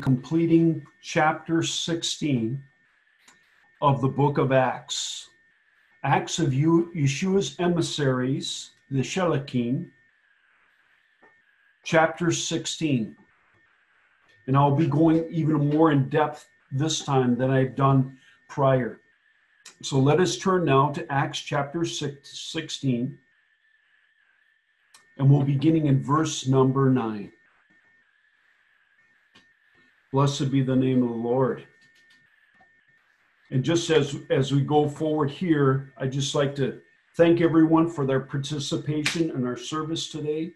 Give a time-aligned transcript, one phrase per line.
[0.00, 2.62] completing chapter 16
[3.80, 5.30] of the book of Acts.
[6.04, 9.90] Acts of Yeshua's emissaries, the Shelakim,
[11.84, 13.16] chapter 16.
[14.46, 18.18] And I'll be going even more in depth this time than I've done
[18.48, 19.00] prior.
[19.82, 23.18] So let us turn now to Acts chapter 16,
[25.18, 27.32] and we'll be beginning in verse number 9.
[30.10, 31.66] Blessed be the name of the Lord.
[33.50, 36.80] And just as, as we go forward here, I'd just like to
[37.16, 40.52] thank everyone for their participation in our service today,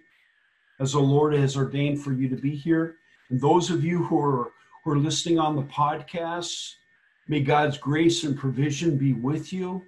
[0.80, 2.96] as the Lord has ordained for you to be here.
[3.28, 4.52] And those of you who are,
[4.84, 6.74] who are listening on the podcast,
[7.28, 9.84] may God's grace and provision be with you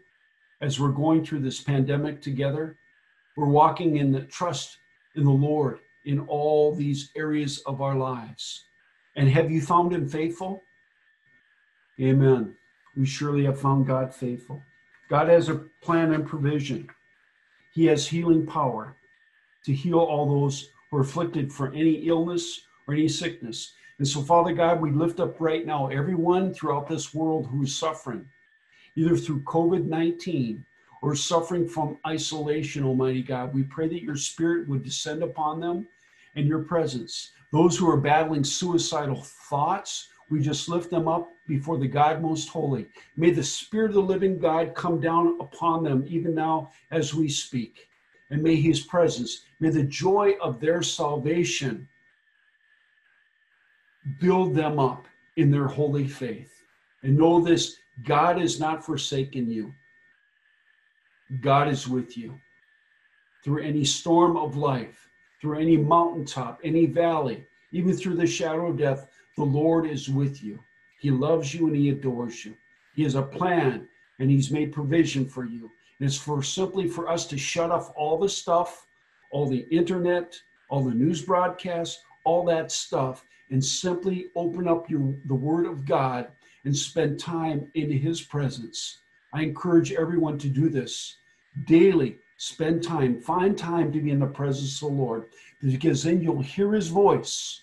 [0.60, 2.76] as we're going through this pandemic together.
[3.34, 4.76] We're walking in the trust
[5.14, 8.64] in the Lord in all these areas of our lives.
[9.16, 10.62] And have you found him faithful?
[12.00, 12.56] Amen.
[12.96, 14.62] We surely have found God faithful.
[15.08, 16.88] God has a plan and provision.
[17.72, 18.96] He has healing power
[19.64, 23.74] to heal all those who are afflicted for any illness or any sickness.
[23.98, 27.76] And so, Father God, we lift up right now everyone throughout this world who is
[27.76, 28.28] suffering,
[28.96, 30.64] either through COVID 19
[31.02, 33.54] or suffering from isolation, Almighty God.
[33.54, 35.86] We pray that your spirit would descend upon them
[36.36, 37.30] and your presence.
[37.52, 42.48] Those who are battling suicidal thoughts, we just lift them up before the God most
[42.48, 42.86] holy.
[43.16, 47.28] May the Spirit of the living God come down upon them even now as we
[47.28, 47.88] speak.
[48.30, 51.88] And may his presence, may the joy of their salvation
[54.20, 56.52] build them up in their holy faith.
[57.02, 59.72] And know this God has not forsaken you,
[61.40, 62.40] God is with you
[63.44, 65.03] through any storm of life
[65.44, 70.42] through any mountaintop, any valley, even through the shadow of death, the Lord is with
[70.42, 70.58] you.
[70.98, 72.54] He loves you and He adores you.
[72.96, 73.86] He has a plan
[74.18, 75.70] and He's made provision for you.
[76.00, 78.86] And it's for simply for us to shut off all the stuff,
[79.30, 80.34] all the internet,
[80.70, 85.84] all the news broadcasts, all that stuff, and simply open up your the Word of
[85.84, 86.28] God
[86.64, 89.00] and spend time in His presence.
[89.34, 91.18] I encourage everyone to do this
[91.66, 95.26] daily Spend time, find time to be in the presence of the Lord,
[95.62, 97.62] because then you'll hear his voice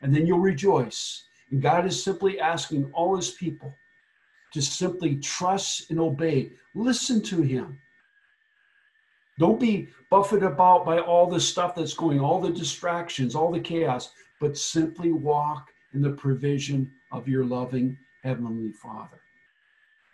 [0.00, 1.24] and then you'll rejoice.
[1.50, 3.76] And God is simply asking all his people
[4.52, 6.52] to simply trust and obey.
[6.74, 7.78] Listen to him.
[9.38, 13.60] Don't be buffeted about by all the stuff that's going, all the distractions, all the
[13.60, 19.20] chaos, but simply walk in the provision of your loving Heavenly Father.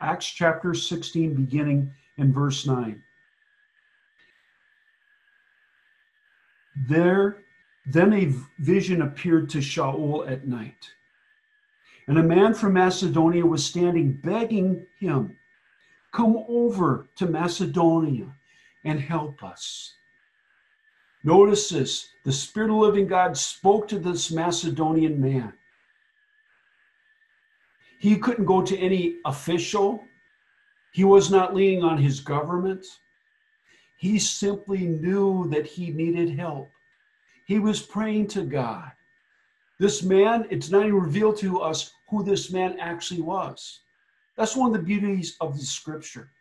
[0.01, 3.01] Acts chapter 16, beginning in verse 9.
[6.75, 7.39] There,
[7.87, 10.91] then a vision appeared to Shaul at night.
[12.09, 15.37] And a man from Macedonia was standing begging him,
[16.13, 18.35] Come over to Macedonia
[18.85, 19.95] and help us.
[21.25, 25.53] Notice this the Spirit of living God spoke to this Macedonian man.
[27.99, 30.05] He couldn't go to any official,
[30.93, 32.85] he was not leaning on his government.
[34.03, 36.69] He simply knew that he needed help.
[37.47, 38.91] He was praying to God.
[39.79, 43.83] This man, it's not even revealed to us who this man actually was.
[44.37, 46.33] That's one of the beauties of the scripture.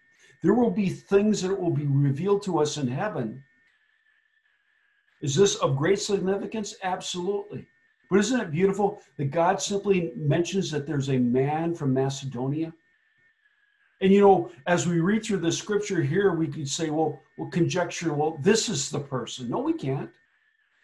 [0.42, 3.44] There will be things that will be revealed to us in heaven.
[5.22, 6.74] Is this of great significance?
[6.82, 7.68] Absolutely.
[8.10, 12.74] But isn't it beautiful that God simply mentions that there's a man from Macedonia?
[14.02, 17.50] And you know, as we read through the scripture here, we could say, well, we'll
[17.50, 19.50] conjecture, well, this is the person.
[19.50, 20.10] No, we can't.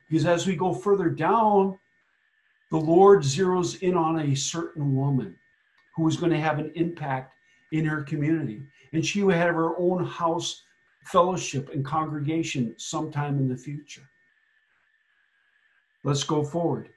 [0.07, 1.77] Because as we go further down,
[2.69, 5.35] the Lord zeroes in on a certain woman
[5.95, 7.33] who is going to have an impact
[7.71, 8.61] in her community.
[8.93, 10.63] And she would have her own house
[11.05, 14.07] fellowship and congregation sometime in the future.
[16.03, 16.89] Let's go forward.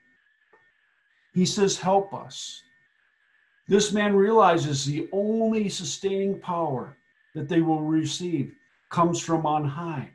[1.32, 2.62] He says, Help us.
[3.70, 6.96] This man realizes the only sustaining power
[7.36, 8.52] that they will receive
[8.88, 10.10] comes from on high.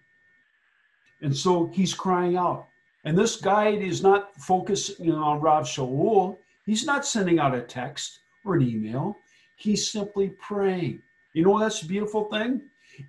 [1.22, 2.68] And so he's crying out.
[3.06, 6.38] And this guide is not focusing on Rav Shaul.
[6.66, 9.16] He's not sending out a text or an email.
[9.56, 11.02] He's simply praying.
[11.34, 12.62] You know that's a beautiful thing?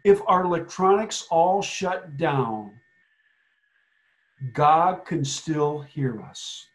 [0.05, 2.71] If our electronics all shut down,
[4.53, 6.69] God can still hear us.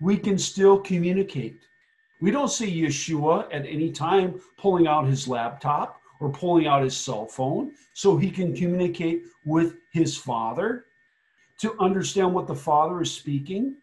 [0.00, 1.62] We can still communicate.
[2.22, 6.96] We don't see Yeshua at any time pulling out his laptop or pulling out his
[6.96, 10.84] cell phone so he can communicate with his father
[11.58, 13.74] to understand what the father is speaking.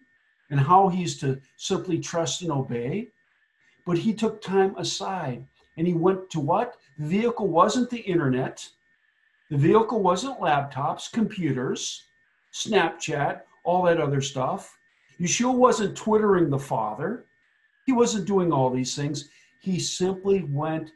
[0.51, 3.09] and how he's to simply trust and obey.
[3.85, 5.45] But he took time aside
[5.77, 6.77] and he went to what?
[6.97, 8.67] The vehicle wasn't the internet,
[9.51, 12.03] the vehicle wasn't laptops, computers,
[12.53, 14.75] Snapchat, all that other stuff.
[15.19, 17.25] Yeshua wasn't twittering the Father.
[17.89, 19.29] He wasn't doing all these things.
[19.61, 20.91] He simply went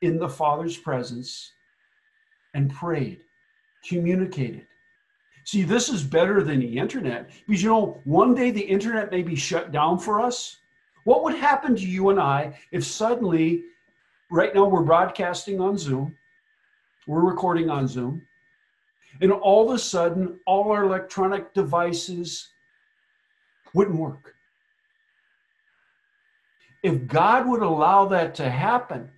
[0.00, 1.50] in the Father's presence
[2.54, 3.22] and prayed,
[3.84, 4.68] communicated.
[5.42, 9.22] See, this is better than the internet because you know, one day the internet may
[9.22, 10.58] be shut down for us.
[11.02, 13.64] What would happen to you and I if suddenly,
[14.30, 16.14] right now, we're broadcasting on Zoom,
[17.08, 18.22] we're recording on Zoom,
[19.20, 22.50] and all of a sudden, all our electronic devices
[23.74, 24.35] wouldn't work?
[26.82, 29.10] If God would allow that to happen,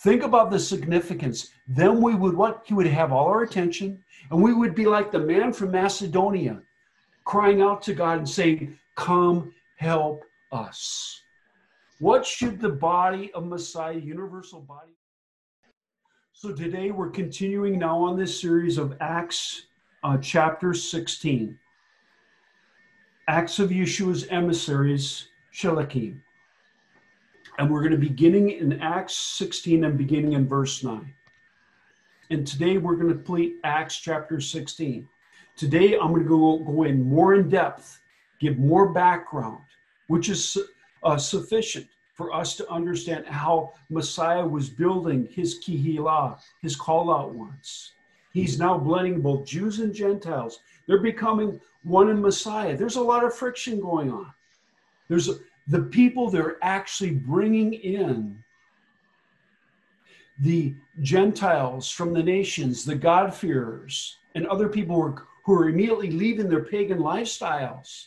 [0.00, 1.50] think about the significance.
[1.68, 2.62] Then we would what?
[2.66, 6.60] He would have all our attention, and we would be like the man from Macedonia,
[7.24, 11.20] crying out to God and saying, Come help us.
[11.98, 14.92] What should the body of Messiah, universal body?
[16.32, 19.68] So today we're continuing now on this series of Acts
[20.04, 21.58] uh, chapter 16.
[23.28, 26.20] Acts of Yeshua's emissaries, Shelakim.
[27.58, 31.14] And we're going to be beginning in Acts 16 and beginning in verse 9.
[32.28, 35.08] And today we're going to complete Acts chapter 16.
[35.56, 38.00] Today I'm going to go, go in more in depth,
[38.38, 39.62] give more background,
[40.08, 40.58] which is
[41.02, 47.34] uh, sufficient for us to understand how Messiah was building his kihila, his call out
[47.34, 47.92] ones.
[48.34, 50.60] He's now blending both Jews and Gentiles.
[50.86, 52.76] They're becoming one in Messiah.
[52.76, 54.34] There's a lot of friction going on.
[55.08, 55.30] There's
[55.68, 58.42] the people they're actually bringing in
[60.40, 66.10] the Gentiles from the nations, the God-fearers, and other people who are, who are immediately
[66.10, 68.06] leaving their pagan lifestyles.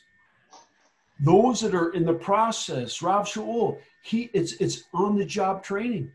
[1.20, 6.12] Those that are in the process, Rav Shaul, he it's it's on the job training.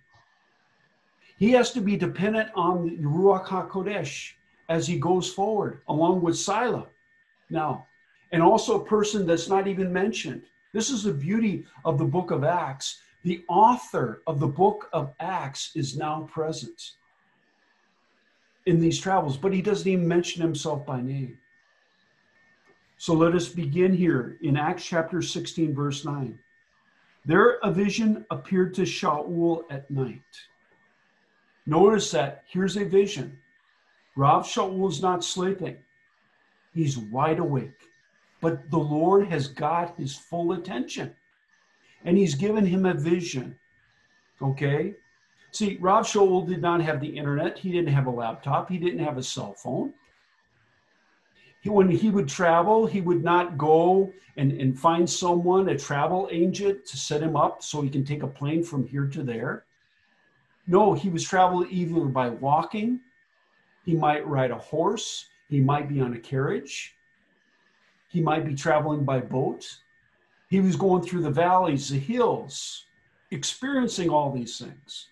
[1.37, 4.32] He has to be dependent on Ruach HaKodesh
[4.69, 6.87] as he goes forward, along with Sila.
[7.50, 7.87] Now,
[8.32, 10.43] and also a person that's not even mentioned.
[10.75, 12.99] This is the beauty of the book of Acts.
[13.23, 16.97] The author of the book of Acts is now present
[18.67, 21.38] in these travels, but he doesn't even mention himself by name.
[22.99, 26.37] So let us begin here in Acts chapter 16, verse 9.
[27.25, 30.23] There a vision appeared to Shaul at night.
[31.67, 33.38] Notice that here's a vision.
[34.17, 35.77] Rav Shaul is not sleeping,
[36.73, 37.94] he's wide awake
[38.44, 41.17] but the Lord has got his full attention
[42.05, 43.58] and he's given him a vision.
[44.43, 44.93] Okay?
[45.50, 49.02] See, Rav Shaul did not have the internet, he didn't have a laptop, he didn't
[49.02, 49.94] have a cell phone.
[51.62, 56.29] He, when he would travel, he would not go and, and find someone, a travel
[56.31, 59.64] agent, to set him up so he can take a plane from here to there.
[60.67, 63.00] No, he was traveling either by walking,
[63.87, 66.94] he might ride a horse, he might be on a carriage,
[68.14, 69.66] he might be traveling by boat.
[70.49, 72.84] He was going through the valleys, the hills,
[73.32, 75.08] experiencing all these things.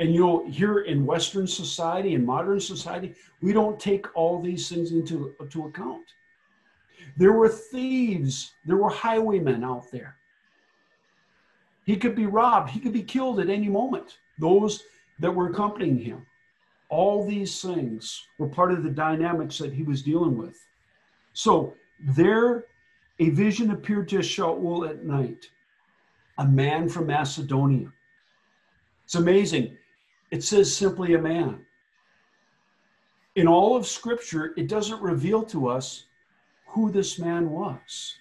[0.00, 4.68] And you know, here in Western society, in modern society, we don't take all these
[4.68, 6.02] things into, into account.
[7.16, 10.16] There were thieves, there were highwaymen out there.
[11.84, 14.18] He could be robbed, he could be killed at any moment.
[14.40, 14.82] Those
[15.20, 16.26] that were accompanying him.
[16.88, 20.58] All these things were part of the dynamics that he was dealing with.
[21.32, 22.64] So there,
[23.18, 25.50] a vision appeared to Shaul at night,
[26.38, 27.92] a man from Macedonia.
[29.04, 29.76] It's amazing.
[30.30, 31.64] It says simply a man.
[33.36, 36.06] In all of Scripture, it doesn't reveal to us
[36.66, 38.14] who this man was.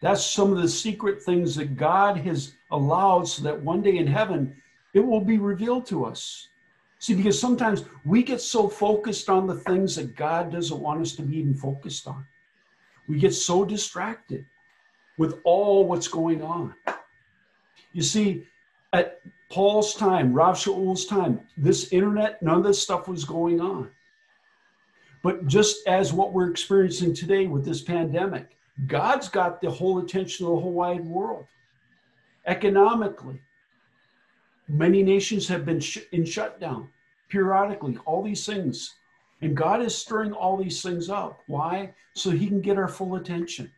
[0.00, 4.06] That's some of the secret things that God has allowed so that one day in
[4.06, 4.54] heaven
[4.94, 6.48] it will be revealed to us.
[7.00, 11.14] See, because sometimes we get so focused on the things that God doesn't want us
[11.16, 12.26] to be even focused on.
[13.06, 14.44] We get so distracted
[15.16, 16.74] with all what's going on.
[17.92, 18.46] You see,
[18.92, 23.90] at Paul's time, Rav Shaul's time, this internet, none of this stuff was going on.
[25.22, 30.46] But just as what we're experiencing today with this pandemic, God's got the whole attention
[30.46, 31.46] of the whole wide world.
[32.46, 33.42] Economically,
[34.68, 36.90] Many nations have been sh- in shutdown
[37.28, 38.94] periodically, all these things.
[39.40, 41.40] And God is stirring all these things up.
[41.46, 41.94] Why?
[42.14, 43.70] So he can get our full attention.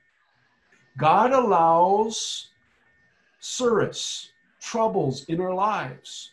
[0.97, 2.49] God allows
[3.39, 6.33] service, troubles in our lives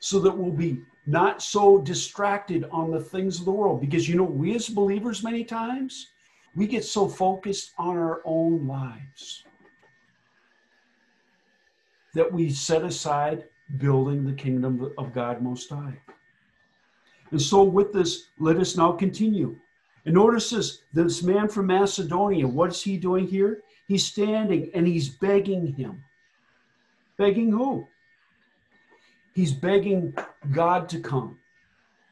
[0.00, 3.80] so that we'll be not so distracted on the things of the world.
[3.80, 6.08] Because you know, we as believers, many times,
[6.54, 9.44] we get so focused on our own lives
[12.14, 13.44] that we set aside
[13.78, 15.98] building the kingdom of God Most High.
[17.30, 19.56] And so, with this, let us now continue.
[20.04, 23.62] And notice this this man from Macedonia, what is he doing here?
[23.86, 26.04] He's standing and he's begging him.
[27.16, 27.86] Begging who?
[29.34, 30.14] He's begging
[30.50, 31.38] God to come.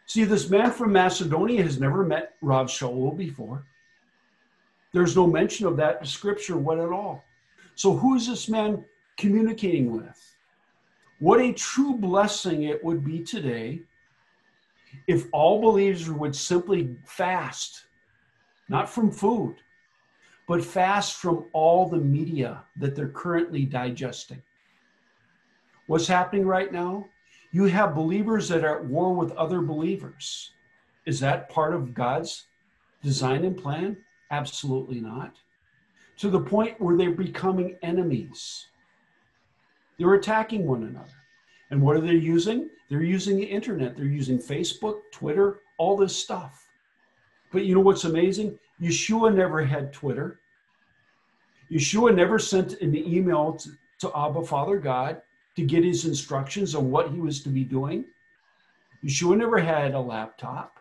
[0.07, 3.65] See, this man from Macedonia has never met Rav Shaul before.
[4.93, 7.25] There's no mention of that in scripture, what at all.
[7.75, 8.85] So, who is this man
[9.19, 10.37] communicating with?
[11.19, 13.83] What a true blessing it would be today
[15.07, 17.85] if all believers would simply fast,
[18.69, 19.57] not from food,
[20.47, 24.41] but fast from all the media that they're currently digesting.
[25.89, 27.07] What's happening right now?
[27.51, 30.53] You have believers that are at war with other believers.
[31.07, 32.45] Is that part of God's
[33.03, 33.97] design and plan?
[34.31, 35.37] Absolutely not.
[36.19, 38.67] To the point where they're becoming enemies.
[39.99, 41.11] They're attacking one another.
[41.71, 42.71] And what are they using?
[42.89, 43.97] They're using the internet.
[43.97, 46.67] They're using Facebook, Twitter, all this stuff.
[47.53, 48.59] But you know what's amazing?
[48.81, 50.41] Yeshua never had Twitter.
[51.71, 55.21] Yeshua never sent an email to, to Abba, Father God,
[55.57, 58.05] to get his instructions on what he was to be doing.
[59.05, 60.79] Yeshua never had a laptop.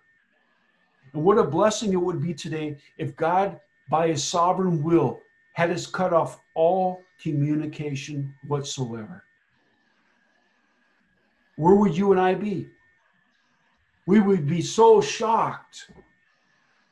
[1.14, 3.60] And what a blessing it would be today if God,
[3.90, 5.22] by his sovereign will,
[5.54, 9.24] had us cut off all communication whatsoever
[11.58, 12.70] where would you and I be?
[14.06, 15.92] We would be so shocked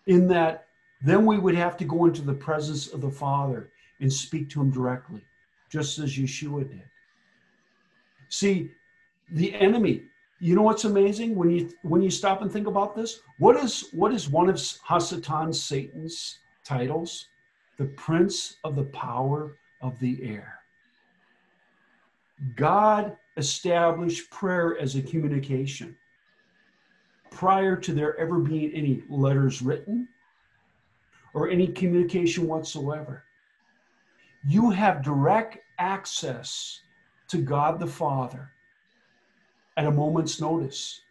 [0.07, 0.67] in that
[1.01, 3.69] then we would have to go into the presence of the Father
[4.01, 5.23] and speak to him directly,
[5.69, 6.83] just as Yeshua did.
[8.29, 8.71] See,
[9.31, 10.03] the enemy,
[10.39, 13.21] you know what's amazing when you when you stop and think about this?
[13.37, 17.27] What is what is one of Hasatan Satan's titles?
[17.77, 20.59] The prince of the power of the air.
[22.55, 25.95] God established prayer as a communication
[27.31, 30.07] prior to there ever being any letters written
[31.33, 33.23] or any communication whatsoever.
[34.47, 36.79] You have direct access
[37.29, 38.51] to God the Father
[39.77, 41.01] at a moment's notice.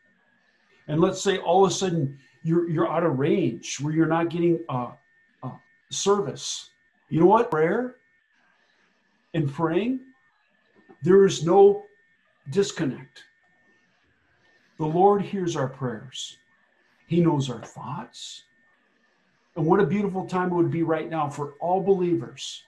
[0.88, 4.28] And let's say all of a sudden you're, you're out of range where you're not
[4.28, 4.92] getting uh,
[5.42, 5.50] uh,
[5.90, 6.71] service.
[7.09, 7.50] You know what?
[7.50, 7.97] Prayer
[9.35, 10.00] and praying,
[11.03, 11.85] there is no
[12.50, 13.25] disconnect.
[14.79, 16.38] The Lord hears our prayers,
[17.07, 18.45] He knows our thoughts.
[19.57, 22.64] And what a beautiful time it would be right now for all believers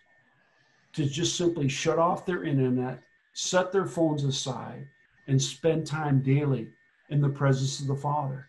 [0.92, 4.86] to just simply shut off their internet, set their phones aside,
[5.26, 6.68] and spend time daily
[7.10, 8.48] in the presence of the Father.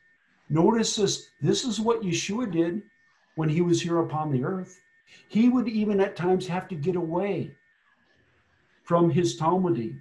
[0.50, 2.84] Notice this this is what Yeshua did
[3.36, 4.80] when he was here upon the earth.
[5.28, 7.57] He would even at times have to get away
[8.88, 10.00] from his Talmidim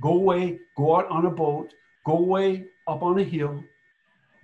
[0.00, 1.72] Go away, go out on a boat,
[2.04, 3.64] go away up on a hill,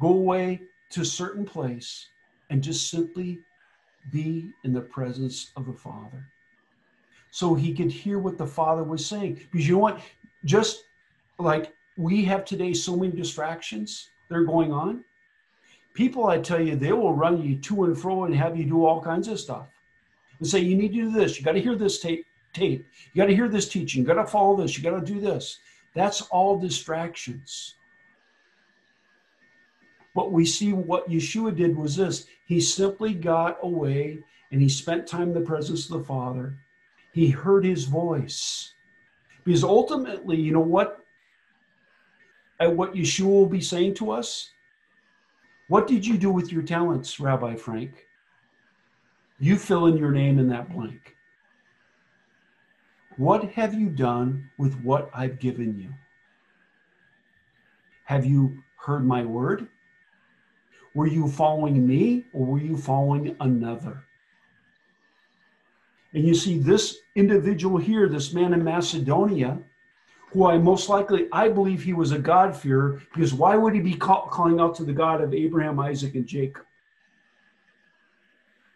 [0.01, 2.09] go away to a certain place,
[2.51, 3.39] and just simply
[4.11, 6.27] be in the presence of the Father.
[7.31, 9.35] So he could hear what the Father was saying.
[9.53, 10.01] Because you know what?
[10.45, 10.85] Just
[11.39, 15.05] like we have today so many distractions that are going on,
[15.93, 18.85] people, I tell you, they will run you to and fro and have you do
[18.85, 19.69] all kinds of stuff
[20.41, 21.39] and say, you need to do this.
[21.39, 22.87] You got to hear this tape tape.
[23.13, 24.03] You got to hear this teaching.
[24.03, 24.77] You got to follow this.
[24.77, 25.59] You got to do this.
[25.95, 27.75] That's all distractions.
[30.15, 34.21] But we see what Yeshua did was this he simply got away
[34.53, 36.57] and he spent time in the presence of the Father.
[37.13, 38.73] He heard his voice.
[39.45, 41.01] Because ultimately, you know what?
[42.61, 44.51] At what Yeshua will be saying to us?
[45.69, 48.07] What did you do with your talents, Rabbi Frank?
[49.39, 51.14] You fill in your name in that blank.
[53.17, 55.95] What have you done with what I've given you?
[58.05, 59.69] Have you heard my word?
[60.95, 64.05] Were you following me or were you following another?
[66.13, 69.59] And you see, this individual here, this man in Macedonia,
[70.31, 73.95] who I most likely, I believe he was a God-fearer, because why would he be
[73.95, 76.65] call, calling out to the God of Abraham, Isaac, and Jacob?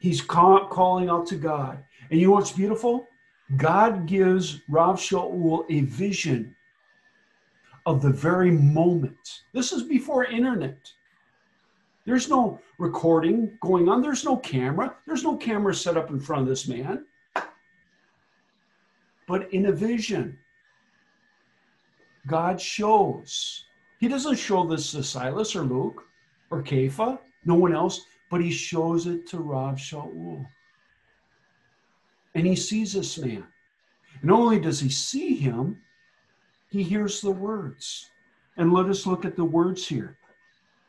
[0.00, 1.84] He's call, calling out to God.
[2.10, 3.08] And you know what's beautiful?
[3.56, 6.54] God gives Rav Shaul a vision
[7.86, 9.42] of the very moment.
[9.54, 10.92] This is before internet.
[12.04, 14.02] There's no recording going on.
[14.02, 14.94] There's no camera.
[15.06, 17.06] There's no camera set up in front of this man.
[19.26, 20.38] But in a vision,
[22.26, 23.64] God shows
[23.98, 26.04] He doesn't show this to Silas or Luke
[26.50, 30.46] or Kepha, no one else, but he shows it to Rav Shaul.
[32.38, 33.44] And he sees this man.
[34.20, 35.78] And not only does he see him,
[36.70, 38.10] he hears the words.
[38.56, 40.16] And let us look at the words here.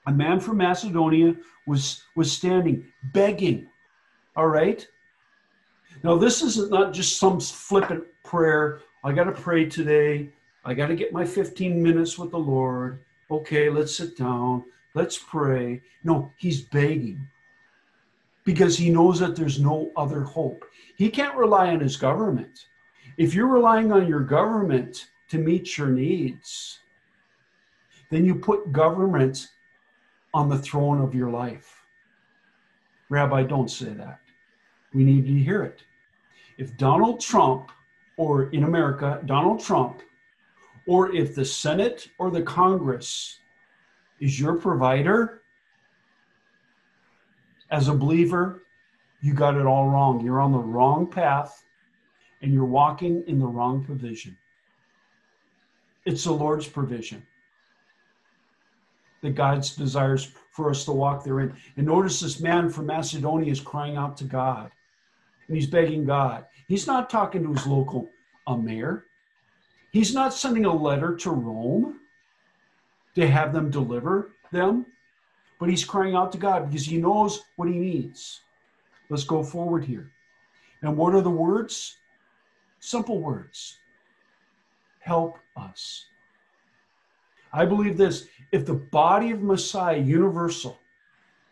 [0.05, 3.67] A man from Macedonia was, was standing, begging.
[4.35, 4.87] All right?
[6.03, 8.81] Now, this is not just some flippant prayer.
[9.03, 10.29] I got to pray today.
[10.63, 12.99] I got to get my 15 minutes with the Lord.
[13.31, 14.65] Okay, let's sit down.
[14.93, 15.81] Let's pray.
[16.03, 17.27] No, he's begging
[18.49, 20.65] because he knows that there's no other hope.
[20.95, 22.65] He can't rely on his government.
[23.15, 26.79] If you're relying on your government to meet your needs,
[28.09, 29.49] then you put government
[30.33, 31.85] on the throne of your life.
[33.11, 34.19] Rabbi, don't say that.
[34.95, 35.83] We need to hear it.
[36.57, 37.69] If Donald Trump,
[38.17, 40.01] or in America, Donald Trump,
[40.87, 43.41] or if the Senate or the Congress
[44.19, 45.38] is your provider,
[47.71, 48.63] as a believer,
[49.21, 50.23] you got it all wrong.
[50.23, 51.63] You're on the wrong path
[52.41, 54.37] and you're walking in the wrong provision.
[56.05, 57.25] It's the Lord's provision
[59.21, 61.53] that God's desires for us to walk therein.
[61.75, 64.71] And notice this man from Macedonia is crying out to God
[65.47, 66.45] and he's begging God.
[66.67, 68.09] He's not talking to his local
[68.47, 69.05] uh, mayor,
[69.91, 71.99] he's not sending a letter to Rome
[73.15, 74.85] to have them deliver them,
[75.59, 78.41] but he's crying out to God because he knows what he needs.
[79.09, 80.11] Let's go forward here.
[80.81, 81.97] And what are the words?
[82.79, 83.77] Simple words
[84.99, 86.05] help us.
[87.51, 90.79] I believe this if the body of Messiah, universal,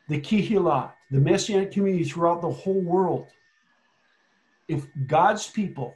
[0.08, 3.32] the Kihilat, the Messianic community throughout the whole world,
[4.68, 5.96] if God's people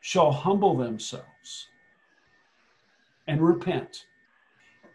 [0.00, 1.68] shall humble themselves
[3.26, 4.06] and repent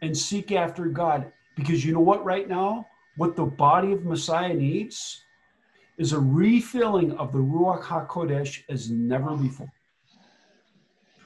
[0.02, 4.54] and seek after God, because you know what, right now, what the body of Messiah
[4.54, 5.24] needs
[5.98, 9.72] is a refilling of the Ruach HaKodesh as never before.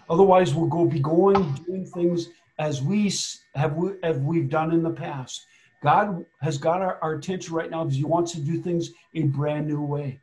[0.10, 3.12] Otherwise, we'll go be going doing things as we
[3.56, 5.46] have we, have we've done in the past.
[5.82, 9.24] God has got our, our attention right now because He wants to do things a
[9.24, 10.20] brand new way.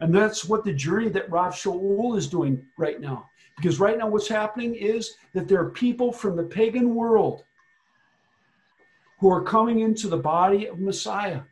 [0.00, 3.28] And that's what the journey that Rav Shaul is doing right now.
[3.56, 7.44] Because right now, what's happening is that there are people from the pagan world
[9.18, 11.42] who are coming into the body of Messiah.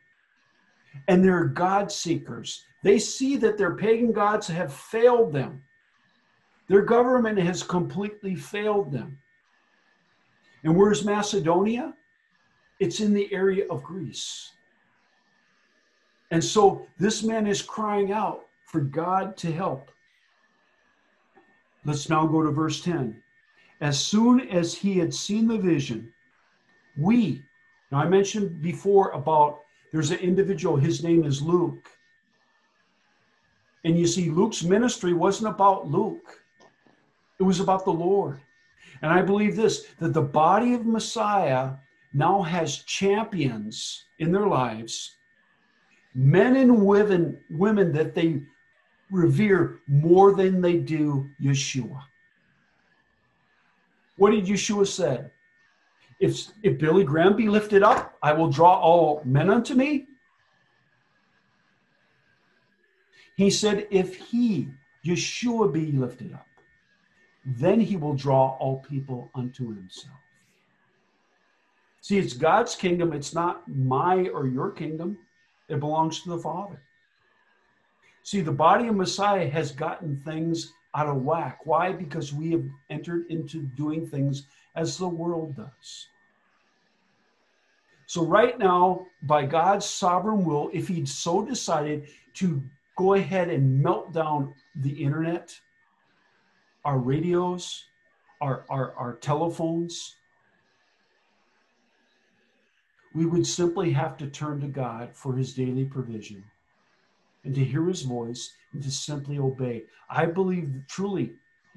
[1.07, 2.63] And they're God seekers.
[2.83, 5.63] They see that their pagan gods have failed them,
[6.67, 9.19] their government has completely failed them.
[10.63, 11.93] And where's Macedonia?
[12.79, 14.51] It's in the area of Greece.
[16.31, 19.91] And so this man is crying out for God to help.
[21.85, 23.21] Let's now go to verse 10.
[23.79, 26.11] As soon as he had seen the vision,
[26.97, 27.44] we,
[27.91, 29.59] now I mentioned before about
[29.91, 31.89] there's an individual, his name is Luke.
[33.83, 36.43] And you see, Luke's ministry wasn't about Luke,
[37.39, 38.41] it was about the Lord.
[39.01, 41.73] And I believe this that the body of Messiah
[42.13, 45.15] now has champions in their lives,
[46.13, 48.41] men and women, women that they
[49.11, 52.01] revere more than they do Yeshua.
[54.17, 55.25] What did Yeshua say?
[56.19, 60.07] If, if Billy Graham be lifted up, I will draw all men unto me.
[63.35, 64.69] He said, if he,
[65.05, 66.47] Yeshua, be lifted up,
[67.45, 70.15] then he will draw all people unto himself.
[72.01, 73.13] See, it's God's kingdom.
[73.13, 75.17] It's not my or your kingdom.
[75.67, 76.81] It belongs to the Father.
[78.23, 81.59] See, the body of Messiah has gotten things out of whack.
[81.65, 81.91] Why?
[81.91, 86.07] Because we have entered into doing things as the world does.
[88.07, 92.63] So, right now, by God's sovereign will, if He'd so decided to
[92.97, 95.59] go ahead and melt down the internet,
[96.85, 97.85] our radios,
[98.41, 100.15] our, our, our telephones.
[103.13, 106.43] We would simply have to turn to God for his daily provision
[107.43, 109.85] and to hear his voice to simply obey.
[110.09, 111.33] I believe truly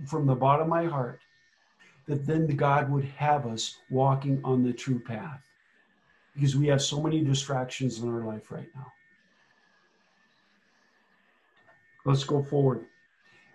[0.07, 1.21] from the bottom of my heart
[2.07, 5.41] that then God would have us walking on the true path
[6.35, 8.93] because we have so many distractions in our life right now.
[12.05, 12.87] Let's go forward.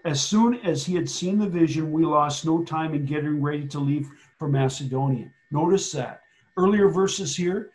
[0.06, 3.66] As soon as he had seen the vision, we lost no time in getting ready
[3.70, 5.32] to leave for Macedonia.
[5.50, 6.22] Notice that.
[6.58, 7.72] Earlier verses here,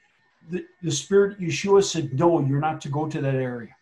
[0.50, 3.74] the, the Spirit, Yeshua said, No, you're not to go to that area.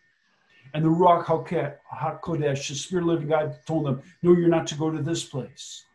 [0.73, 4.75] And the Ruach HaKodesh, the Spirit of living God, told them, No, you're not to
[4.75, 5.85] go to this place.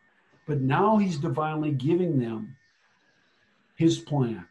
[0.47, 2.57] But now he's divinely giving them
[3.77, 4.47] his plan.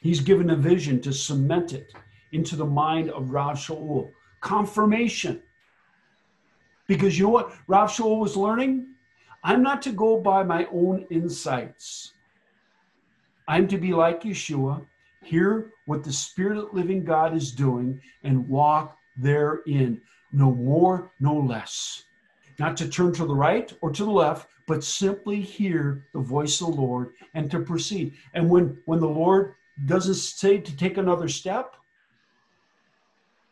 [0.00, 1.92] He's given a vision to cement it
[2.32, 4.10] into the mind of Rav Shaul.
[4.40, 5.42] Confirmation.
[6.86, 8.88] Because you know what Rav Shaul was learning?
[9.44, 12.12] I'm not to go by my own insights.
[13.48, 14.84] I'm to be like Yeshua,
[15.22, 20.00] hear what the Spirit of living God is doing, and walk therein.
[20.32, 22.04] No more, no less.
[22.58, 26.60] Not to turn to the right or to the left, but simply hear the voice
[26.60, 28.14] of the Lord and to proceed.
[28.34, 29.54] And when, when the Lord
[29.86, 31.76] doesn't say to take another step,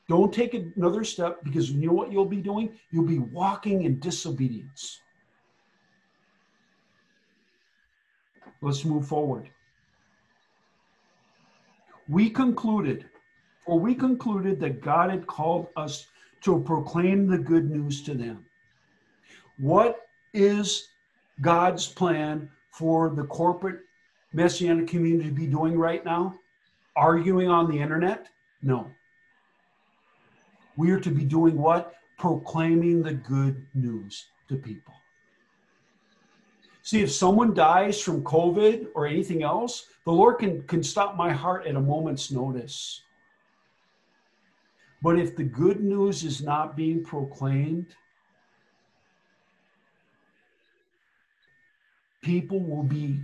[0.09, 2.79] don't take another step because you know what you'll be doing?
[2.90, 5.01] You'll be walking in disobedience.
[8.61, 9.51] Let's move forward.
[12.09, 13.09] We concluded,
[13.66, 16.07] or we concluded that God had called us
[16.42, 18.44] to proclaim the good news to them.
[19.59, 20.88] What is
[21.40, 23.81] God's plan for the corporate
[24.33, 26.37] messianic community to be doing right now?
[26.96, 28.29] Arguing on the internet?
[28.62, 28.90] No.
[30.77, 31.94] We are to be doing what?
[32.18, 34.94] Proclaiming the good news to people.
[36.83, 41.31] See, if someone dies from COVID or anything else, the Lord can, can stop my
[41.31, 43.03] heart at a moment's notice.
[45.02, 47.94] But if the good news is not being proclaimed,
[52.22, 53.20] people will be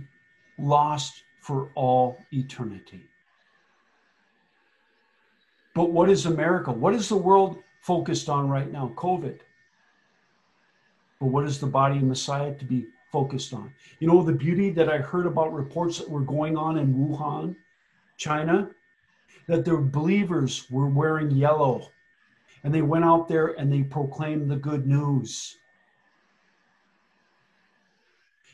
[0.57, 3.03] lost for all eternity.
[5.75, 6.71] But what is America?
[6.71, 8.91] What is the world focused on right now?
[8.95, 9.39] COVID.
[11.19, 13.71] But what is the body of Messiah to be focused on?
[13.99, 17.55] You know, the beauty that I heard about reports that were going on in Wuhan,
[18.17, 18.71] China,
[19.47, 21.89] that their believers were wearing yellow
[22.63, 25.57] and they went out there and they proclaimed the good news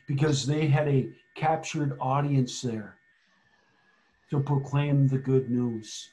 [0.08, 2.98] because they had a captured audience there
[4.30, 6.10] to proclaim the good news.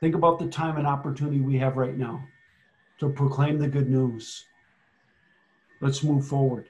[0.00, 2.26] Think about the time and opportunity we have right now
[2.98, 4.44] to proclaim the good news.
[5.80, 6.68] Let's move forward.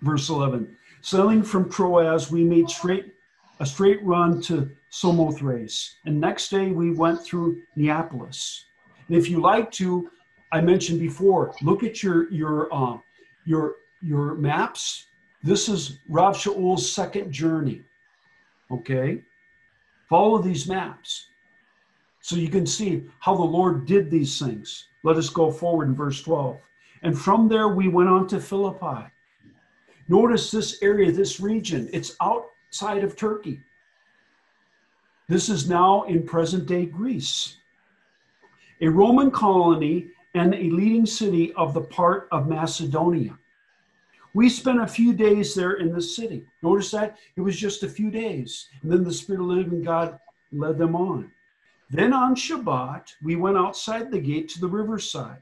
[0.00, 3.14] Verse 11 Sailing from Troas, we made straight
[3.60, 8.66] a straight run to Samothrace, and next day we went through Neapolis.
[9.08, 10.08] And if you like to,
[10.52, 12.98] I mentioned before, look at your your uh,
[13.44, 15.06] your your maps.
[15.42, 17.82] This is Rav Shaul's second journey.
[18.70, 19.24] Okay,
[20.08, 21.26] follow these maps.
[22.20, 24.86] So you can see how the Lord did these things.
[25.02, 26.60] Let us go forward in verse 12.
[27.02, 29.10] And from there we went on to Philippi.
[30.06, 33.60] Notice this area, this region, it's outside of Turkey.
[35.28, 37.56] This is now in present day Greece,
[38.80, 43.38] a Roman colony and a leading city of the part of Macedonia.
[44.34, 46.44] We spent a few days there in the city.
[46.60, 48.68] Notice that it was just a few days.
[48.82, 50.18] And then the Spirit of the living God
[50.52, 51.30] led them on.
[51.88, 55.40] Then on Shabbat, we went outside the gate to the riverside,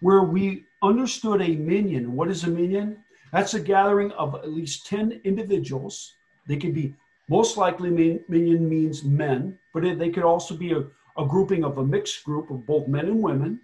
[0.00, 2.14] where we understood a minyan.
[2.14, 3.04] What is a minyan?
[3.30, 6.14] That's a gathering of at least 10 individuals.
[6.46, 6.94] They could be,
[7.28, 7.90] most likely,
[8.28, 10.84] minyan means men, but they could also be a,
[11.20, 13.60] a grouping of a mixed group of both men and women.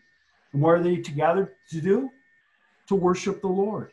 [0.53, 2.11] And what are they together to do?
[2.89, 3.91] To worship the Lord.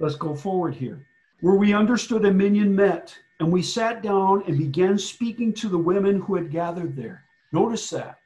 [0.00, 1.00] Let's go forward here.
[1.40, 5.78] Where we understood a minyan met, and we sat down and began speaking to the
[5.78, 7.24] women who had gathered there.
[7.52, 8.18] Notice that.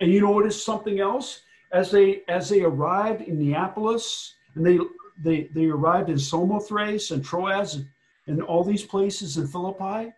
[0.00, 1.42] And you notice something else?
[1.72, 4.78] As they as they arrived in Neapolis and they
[5.22, 7.84] they, they arrived in Samothrace and Troas
[8.28, 10.12] and all these places in Philippi,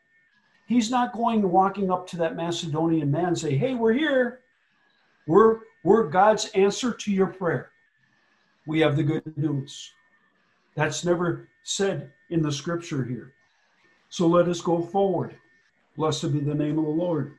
[0.67, 4.41] he's not going walking up to that Macedonian man and say, Hey, we're here.
[5.27, 7.71] We're we're God's answer to your prayer.
[8.67, 9.93] We have the good news.
[10.75, 13.33] That's never said in the scripture here.
[14.11, 15.35] So let us go forward.
[15.97, 17.39] Blessed be the name of the Lord.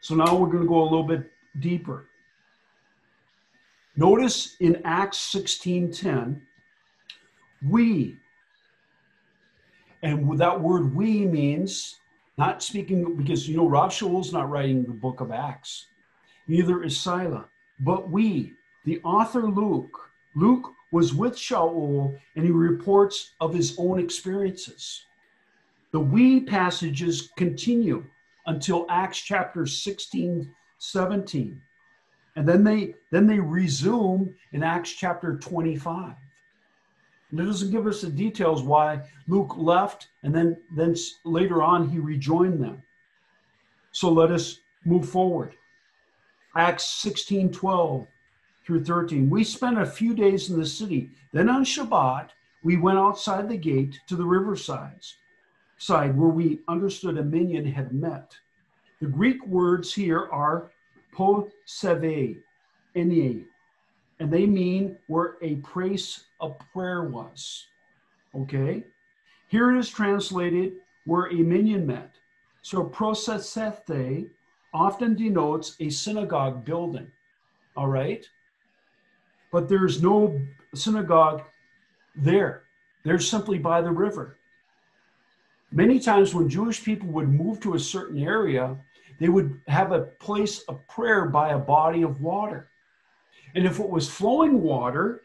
[0.00, 2.06] So now we're going to go a little bit deeper.
[3.96, 6.42] Notice in Acts 16:10,
[7.66, 8.18] we.
[10.02, 11.98] And that word we means
[12.38, 15.86] not speaking because you know Rav Shaul's not writing the book of Acts.
[16.48, 17.46] Neither is Sila,
[17.80, 18.52] but we,
[18.84, 20.10] the author Luke.
[20.34, 25.04] Luke was with Shaul and he reports of his own experiences.
[25.92, 28.04] The we passages continue
[28.46, 31.60] until Acts chapter 16, 17.
[32.36, 36.14] And then they then they resume in Acts chapter 25.
[37.32, 41.98] It doesn't give us the details why Luke left and then, then later on he
[41.98, 42.82] rejoined them.
[43.92, 45.54] So let us move forward.
[46.56, 48.06] Acts 16, 12
[48.64, 49.28] through 13.
[49.28, 51.10] We spent a few days in the city.
[51.32, 52.30] Then on Shabbat,
[52.62, 55.14] we went outside the gate to the riversides
[55.78, 58.34] side where we understood a minyan had met.
[59.00, 60.70] The Greek words here are
[61.14, 62.42] poseve,
[62.96, 63.46] ene,
[64.20, 67.66] and they mean where a place of prayer was.
[68.34, 68.84] Okay?
[69.48, 70.74] Here it is translated
[71.04, 72.16] where a minyan met.
[72.62, 74.28] So prosesethe
[74.72, 77.10] often denotes a synagogue building.
[77.76, 78.26] All right?
[79.52, 80.40] But there's no
[80.74, 81.42] synagogue
[82.14, 82.64] there.
[83.04, 84.38] They're simply by the river.
[85.70, 88.76] Many times when Jewish people would move to a certain area,
[89.20, 92.68] they would have a place of prayer by a body of water.
[93.56, 95.22] And if it was flowing water,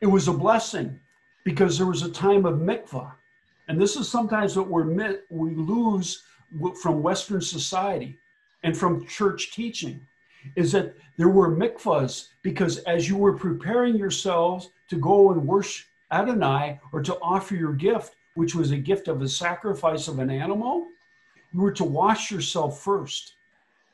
[0.00, 0.98] it was a blessing
[1.44, 3.12] because there was a time of mikvah.
[3.68, 6.22] And this is sometimes what we're we lose
[6.80, 8.18] from Western society
[8.62, 10.00] and from church teaching
[10.56, 15.86] is that there were mikvahs because as you were preparing yourselves to go and worship
[16.10, 20.30] Adonai or to offer your gift, which was a gift of a sacrifice of an
[20.30, 20.86] animal,
[21.52, 23.34] you were to wash yourself first,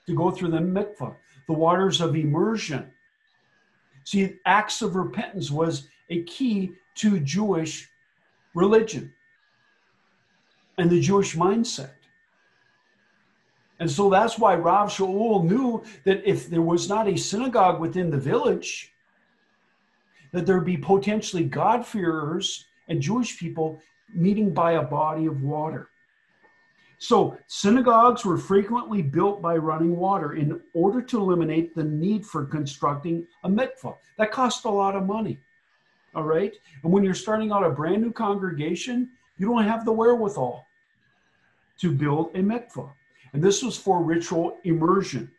[0.06, 1.16] to go through the mikvah,
[1.50, 2.90] the waters of immersion.
[4.04, 7.90] See, acts of repentance was a key to Jewish
[8.54, 9.12] religion
[10.78, 11.90] and the Jewish mindset.
[13.80, 18.10] And so that's why Rav Shaul knew that if there was not a synagogue within
[18.10, 18.92] the village,
[20.32, 23.82] that there'd be potentially God-fearers and Jewish people
[24.14, 25.89] meeting by a body of water.
[27.02, 32.44] So, synagogues were frequently built by running water in order to eliminate the need for
[32.44, 33.96] constructing a mikvah.
[34.18, 35.40] That cost a lot of money.
[36.14, 36.54] All right.
[36.82, 39.08] And when you're starting out a brand new congregation,
[39.38, 40.66] you don't have the wherewithal
[41.78, 42.92] to build a mikvah.
[43.32, 45.30] And this was for ritual immersion.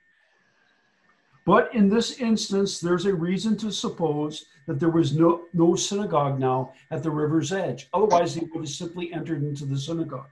[1.45, 6.39] But in this instance, there's a reason to suppose that there was no, no synagogue
[6.39, 7.87] now at the river's edge.
[7.93, 10.29] Otherwise, they would have simply entered into the synagogue.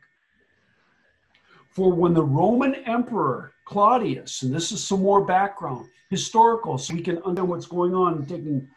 [1.69, 7.01] For when the Roman emperor Claudius, and this is some more background, historical, so we
[7.01, 8.67] can understand what's going on taking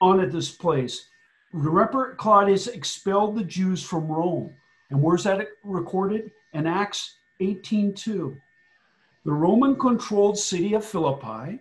[0.00, 1.08] on at this place.
[1.52, 4.54] The Emperor Claudius expelled the Jews from Rome.
[4.90, 6.30] And where's that recorded?
[6.52, 8.36] In Acts 18:2.
[9.24, 11.60] The Roman controlled city of Philippi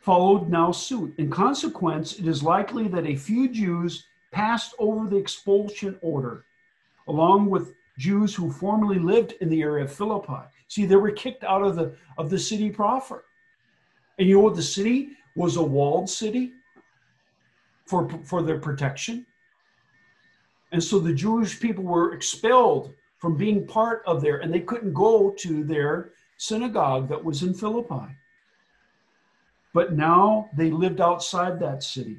[0.00, 1.14] followed now suit.
[1.18, 6.44] In consequence, it is likely that a few Jews passed over the expulsion order,
[7.08, 10.42] along with Jews who formerly lived in the area of Philippi.
[10.68, 13.24] See, they were kicked out of the of the city proper.
[14.18, 16.52] And you know what the city was a walled city
[17.86, 19.26] for, for their protection.
[20.72, 24.92] And so the Jewish people were expelled from being part of there, and they couldn't
[24.92, 28.06] go to their synagogue that was in Philippi.
[29.72, 32.18] But now they lived outside that city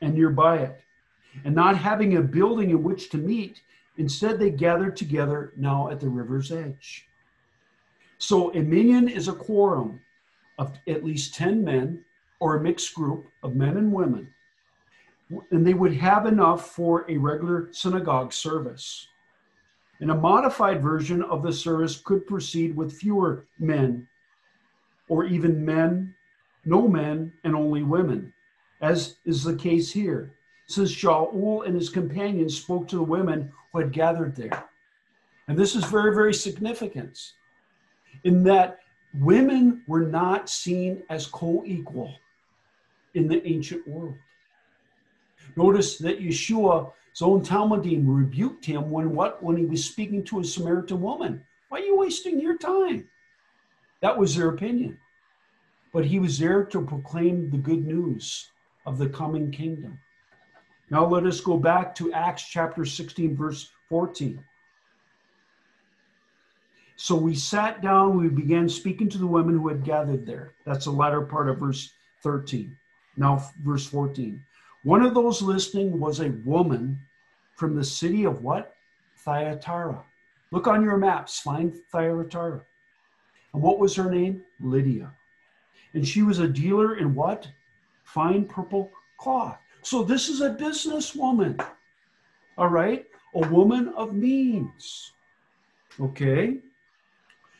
[0.00, 0.80] and nearby it.
[1.44, 3.62] And not having a building in which to meet,
[3.96, 7.06] instead they gathered together now at the river's edge.
[8.18, 10.00] So a minyan is a quorum
[10.58, 12.04] of at least 10 men
[12.40, 14.32] or a mixed group of men and women.
[15.50, 19.06] And they would have enough for a regular synagogue service.
[20.00, 24.08] And a modified version of the service could proceed with fewer men,
[25.08, 26.14] or even men,
[26.64, 28.32] no men, and only women,
[28.80, 30.34] as is the case here,
[30.66, 34.64] since Shaul and his companions spoke to the women who had gathered there.
[35.48, 37.18] And this is very, very significant
[38.24, 38.80] in that
[39.14, 42.14] women were not seen as co equal
[43.14, 44.14] in the ancient world.
[45.56, 50.44] Notice that Yeshua's own Talmidim rebuked him when what when he was speaking to a
[50.44, 51.44] Samaritan woman.
[51.68, 53.08] Why are you wasting your time?
[54.00, 54.98] That was their opinion.
[55.92, 58.50] But he was there to proclaim the good news
[58.86, 59.98] of the coming kingdom.
[60.92, 64.44] Now let us go back to Acts chapter 16, verse 14.
[66.96, 70.52] So we sat down, we began speaking to the women who had gathered there.
[70.66, 72.76] That's the latter part of verse 13.
[73.16, 74.44] Now, verse 14.
[74.82, 77.00] One of those listening was a woman
[77.54, 78.74] from the city of what?
[79.24, 80.04] Thyatira.
[80.50, 82.60] Look on your maps, find Thyatira.
[83.54, 84.42] And what was her name?
[84.60, 85.10] Lydia.
[85.94, 87.48] And she was a dealer in what?
[88.04, 89.61] Fine purple cloth.
[89.82, 91.64] So this is a businesswoman.
[92.56, 93.06] All right?
[93.34, 95.12] A woman of means.
[96.00, 96.58] Okay?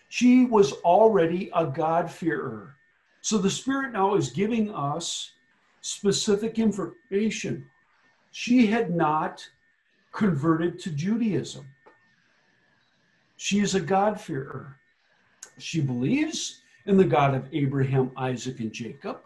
[0.09, 2.77] She was already a God-fearer.
[3.23, 5.33] So the Spirit now is giving us
[5.81, 7.67] specific information.
[8.31, 9.49] She had not
[10.13, 11.67] converted to Judaism.
[13.37, 14.77] She is a God-fearer.
[15.59, 19.21] She believes in the God of Abraham, Isaac, and Jacob,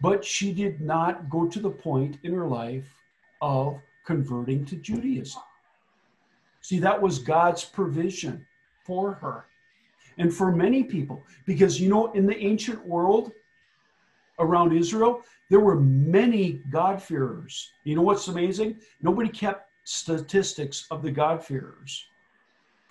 [0.00, 2.94] but she did not go to the point in her life
[3.40, 5.42] of converting to Judaism.
[6.60, 8.46] See, that was God's provision
[8.84, 9.46] for her
[10.18, 11.24] and for many people.
[11.46, 13.32] Because, you know, in the ancient world
[14.38, 17.70] around Israel, there were many God-fearers.
[17.84, 18.78] You know what's amazing?
[19.02, 22.06] Nobody kept statistics of the God-fearers.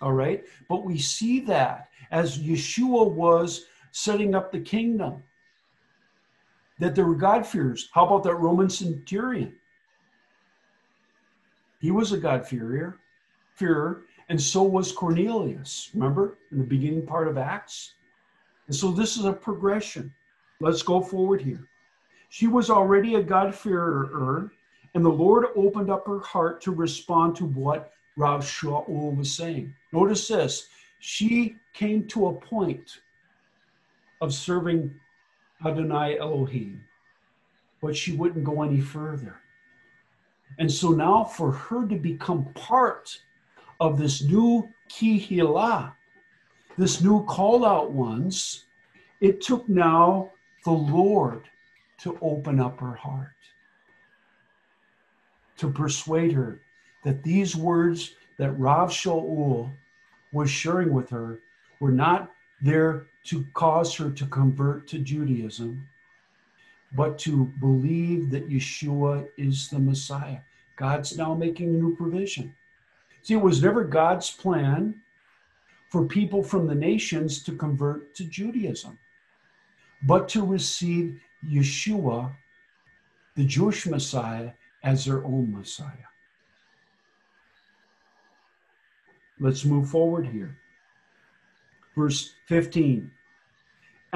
[0.02, 0.44] All right.
[0.70, 5.24] But we see that as Yeshua was setting up the kingdom,
[6.80, 7.90] that there were God-fearers.
[7.94, 9.56] How about that Roman centurion?
[11.80, 12.98] He was a God-fearer,
[13.56, 15.90] fearer, and so was Cornelius.
[15.94, 17.94] Remember in the beginning part of Acts?
[18.68, 20.14] And so this is a progression.
[20.60, 21.68] Let's go forward here.
[22.30, 24.52] She was already a God-fearer,
[24.94, 29.74] and the Lord opened up her heart to respond to what Rav Shaul was saying.
[29.94, 30.68] Notice this.
[31.00, 33.00] She came to a point
[34.20, 34.94] of serving
[35.66, 36.84] Adonai Elohim,
[37.82, 39.38] but she wouldn't go any further.
[40.60, 43.20] And so now for her to become part
[43.80, 45.94] of this new Kehillah,
[46.78, 48.66] this new called out ones,
[49.20, 50.32] it took now
[50.64, 51.50] the Lord
[52.00, 53.32] to open up her heart,
[55.58, 56.62] to persuade her
[57.04, 59.72] that these words that Rav Shaul
[60.32, 61.40] was sharing with her
[61.80, 65.88] were not there to cause her to convert to Judaism,
[66.94, 70.40] but to believe that Yeshua is the Messiah.
[70.78, 72.56] God's now making a new provision.
[73.24, 75.02] See, it was never God's plan
[75.90, 78.98] for people from the nations to convert to Judaism,
[80.04, 82.32] but to receive Yeshua,
[83.36, 84.52] the Jewish Messiah,
[84.84, 86.08] as their own Messiah.
[89.40, 90.58] Let's move forward here.
[91.96, 93.12] Verse 15.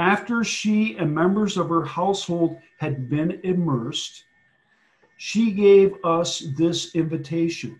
[0.01, 4.23] After she and members of her household had been immersed,
[5.17, 7.79] she gave us this invitation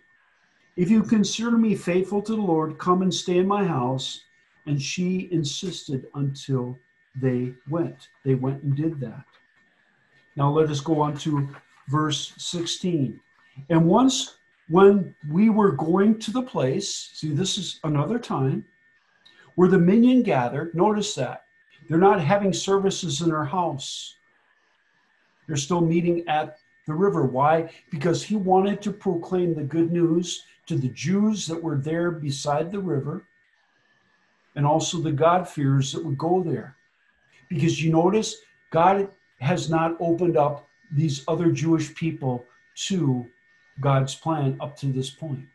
[0.76, 4.26] If you consider me faithful to the Lord, come and stay in my house.
[4.68, 6.78] And she insisted until
[7.20, 8.10] they went.
[8.24, 9.26] They went and did that.
[10.36, 11.50] Now let us go on to
[11.88, 13.20] verse 16.
[13.72, 14.36] And once
[14.70, 18.64] when we were going to the place, see, this is another time
[19.56, 20.76] where the minyan gathered.
[20.76, 21.46] Notice that
[21.90, 24.16] they're not having services in their house,
[25.48, 27.26] they're still meeting at the river.
[27.26, 27.70] Why?
[27.90, 32.72] Because he wanted to proclaim the good news to the Jews that were there beside
[32.72, 33.24] the river
[34.56, 36.76] and also the God-fearers that would go there.
[37.50, 38.38] Because you notice,
[38.72, 42.46] God has not opened up these other Jewish people
[42.88, 43.26] to
[43.80, 45.48] God's plan up to this point.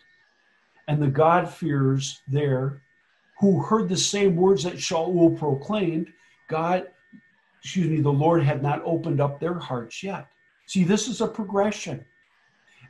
[0.88, 2.80] And the God-fearers there
[3.38, 6.12] who heard the same words that Shaul proclaimed,
[6.49, 6.88] God,
[7.62, 10.29] excuse me, the Lord had not opened up their hearts yet.
[10.66, 12.05] See, this is a progression.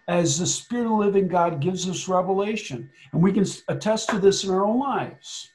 [0.09, 4.19] As the Spirit of the living God gives us revelation, and we can attest to
[4.19, 5.51] this in our own lives.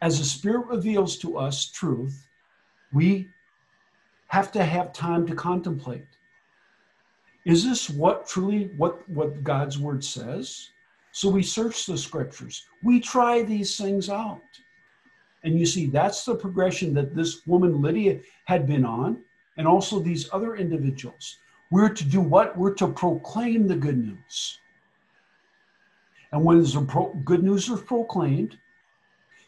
[0.00, 2.26] As the Spirit reveals to us truth,
[2.92, 3.28] we
[4.26, 6.06] have to have time to contemplate.
[7.44, 10.70] Is this what truly what, what God's word says?
[11.12, 12.66] So we search the scriptures.
[12.82, 14.42] We try these things out.
[15.44, 19.22] And you see, that's the progression that this woman Lydia had been on,
[19.56, 21.38] and also these other individuals.
[21.70, 22.56] We're to do what?
[22.56, 24.58] We're to proclaim the good news.
[26.32, 28.58] And when the good news is proclaimed,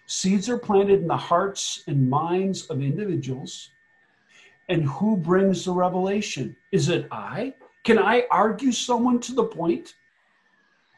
[0.07, 3.70] seeds are planted in the hearts and minds of individuals.
[4.68, 6.57] And who brings the revelation?
[6.72, 7.55] Is it I?
[7.85, 9.94] Can I argue someone to the point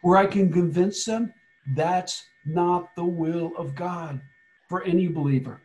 [0.03, 1.33] where I can convince them
[1.75, 4.21] that's not the will of God
[4.69, 5.61] for any believer?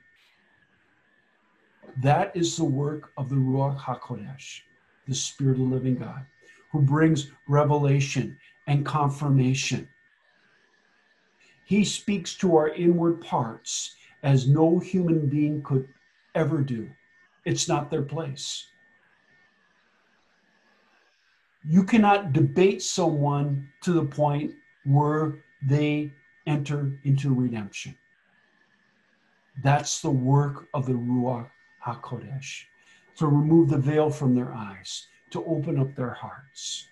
[1.98, 4.62] That is the work of the Ruach HaKodesh,
[5.08, 6.26] the Spirit of the living God,
[6.72, 9.88] who brings revelation and confirmation.
[11.66, 15.88] He speaks to our inward parts as no human being could
[16.36, 16.90] ever do.
[17.46, 18.68] It's not their place.
[21.64, 24.54] You cannot debate someone to the point
[24.84, 25.36] where
[25.68, 26.12] they
[26.48, 27.96] enter into redemption.
[29.64, 31.50] That's the work of the Ruach
[31.86, 32.64] HaKodesh,
[33.18, 36.88] to remove the veil from their eyes, to open up their hearts.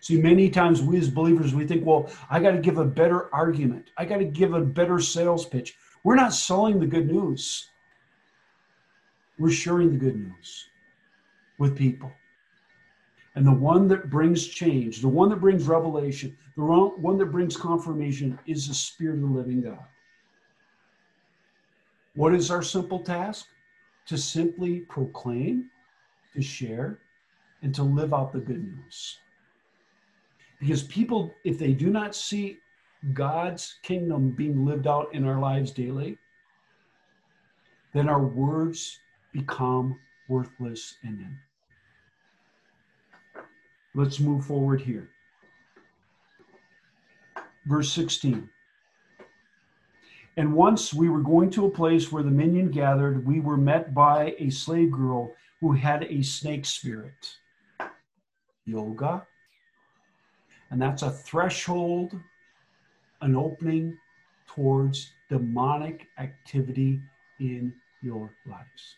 [0.00, 3.32] See, many times we as believers, we think, well, I got to give a better
[3.34, 3.90] argument.
[3.98, 5.76] I got to give a better sales pitch.
[6.04, 7.68] We're not selling the good news.
[9.38, 10.68] We're sharing the good news
[11.58, 12.12] with people.
[13.34, 17.56] And the one that brings change, the one that brings revelation, the one that brings
[17.56, 19.84] confirmation is the Spirit of the living God.
[22.14, 23.46] What is our simple task?
[24.06, 25.70] To simply proclaim,
[26.34, 26.98] to share,
[27.62, 29.18] and to live out the good news.
[30.58, 32.58] Because people, if they do not see
[33.12, 36.18] God's kingdom being lived out in our lives daily,
[37.92, 38.98] then our words
[39.32, 41.38] become worthless and Him.
[43.98, 45.08] Let's move forward here.
[47.66, 48.48] Verse 16.
[50.36, 53.92] And once we were going to a place where the minyan gathered, we were met
[53.92, 57.38] by a slave girl who had a snake spirit.
[58.66, 59.26] Yoga.
[60.70, 62.20] And that's a threshold,
[63.20, 63.98] an opening
[64.46, 67.00] towards demonic activity
[67.40, 68.94] in your lives.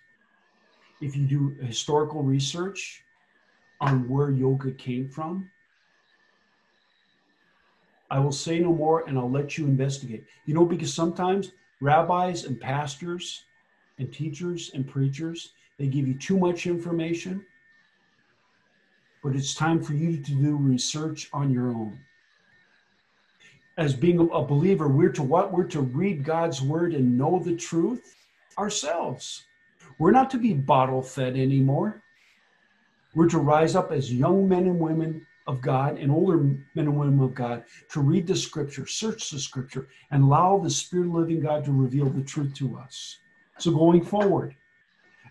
[1.01, 3.03] If you do historical research
[3.81, 5.51] on where yoga came from,
[8.11, 10.25] I will say no more and I'll let you investigate.
[10.45, 13.45] You know, because sometimes rabbis and pastors
[13.99, 17.45] and teachers and preachers, they give you too much information,
[19.23, 21.99] but it's time for you to do research on your own.
[23.79, 25.53] As being a believer, we're to what?
[25.53, 28.17] We're to read God's word and know the truth
[28.59, 29.45] ourselves.
[29.99, 32.03] We're not to be bottle fed anymore.
[33.15, 36.97] We're to rise up as young men and women of God and older men and
[36.97, 41.15] women of God to read the scripture, search the scripture, and allow the Spirit of
[41.15, 43.19] living God to reveal the truth to us.
[43.59, 44.55] So, going forward,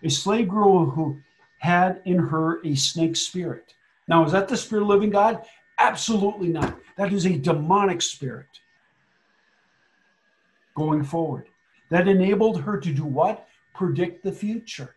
[0.02, 1.20] a slave girl who
[1.58, 3.74] had in her a snake spirit.
[4.08, 5.44] Now, is that the Spirit of living God?
[5.78, 6.78] Absolutely not.
[6.96, 8.48] That is a demonic spirit.
[10.74, 11.48] Going forward,
[11.90, 13.48] that enabled her to do what?
[13.74, 14.94] Predict the future.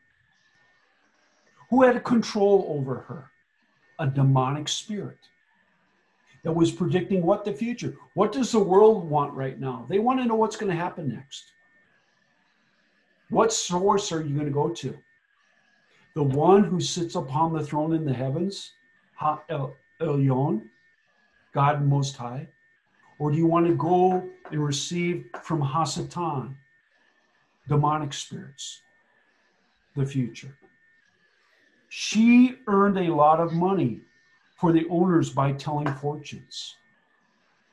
[1.73, 3.31] Who had control over her?
[3.97, 5.17] a demonic spirit
[6.43, 7.95] that was predicting what the future.
[8.13, 9.87] What does the world want right now?
[9.89, 11.51] They want to know what's going to happen next.
[13.31, 14.95] What source are you going to go to?
[16.13, 18.73] The one who sits upon the throne in the heavens,
[19.15, 19.41] Ha
[19.99, 20.63] Elyon,
[21.53, 22.47] God Most High?
[23.17, 26.55] Or do you want to go and receive from Hasatan,
[27.67, 28.81] demonic spirits,
[29.95, 30.55] the future?
[31.95, 34.01] She earned a lot of money
[34.55, 36.75] for the owners by telling fortunes.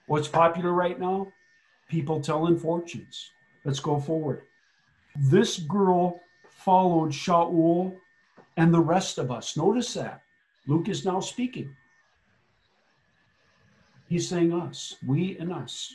[0.09, 1.33] What's popular right now?
[1.89, 3.31] People telling fortunes.
[3.65, 4.43] Let's go forward.
[5.17, 7.97] This girl followed Shaul
[8.59, 9.57] and the rest of us.
[9.57, 10.21] Notice that.
[10.67, 11.75] Luke is now speaking.
[14.07, 15.95] He's saying us, we and us.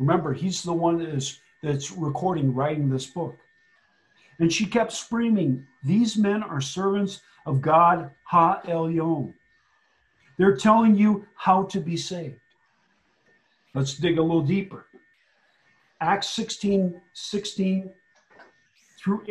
[0.00, 3.38] Remember, he's the one that is, that's recording, writing this book.
[4.38, 9.34] And she kept screaming, These men are servants of God Ha Elyon.
[10.38, 12.40] They're telling you how to be saved.
[13.74, 14.86] Let's dig a little deeper.
[16.00, 17.90] Acts 16, 16
[18.98, 19.24] through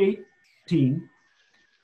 [0.68, 1.10] 18.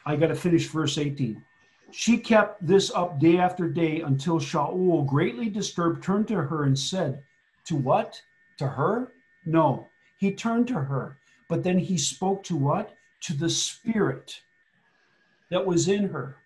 [0.05, 1.43] I got to finish verse 18.
[1.91, 6.77] She kept this up day after day until Shaul, greatly disturbed, turned to her and
[6.77, 7.23] said,
[7.65, 8.21] To what?
[8.57, 9.11] To her?
[9.45, 9.87] No.
[10.17, 11.17] He turned to her,
[11.47, 12.95] but then he spoke to what?
[13.21, 14.41] To the spirit
[15.49, 16.37] that was in her.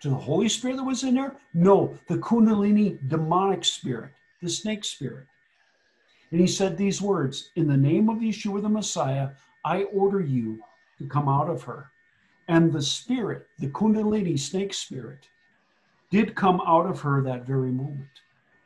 [0.00, 1.34] To the Holy Spirit that was in her?
[1.54, 5.26] No, the Kundalini demonic spirit, the snake spirit.
[6.30, 9.30] And he said these words In the name of Yeshua the Messiah,
[9.64, 10.62] I order you
[10.98, 11.90] to come out of her.
[12.46, 15.28] And the spirit, the Kundalini snake spirit,
[16.10, 18.08] did come out of her that very moment.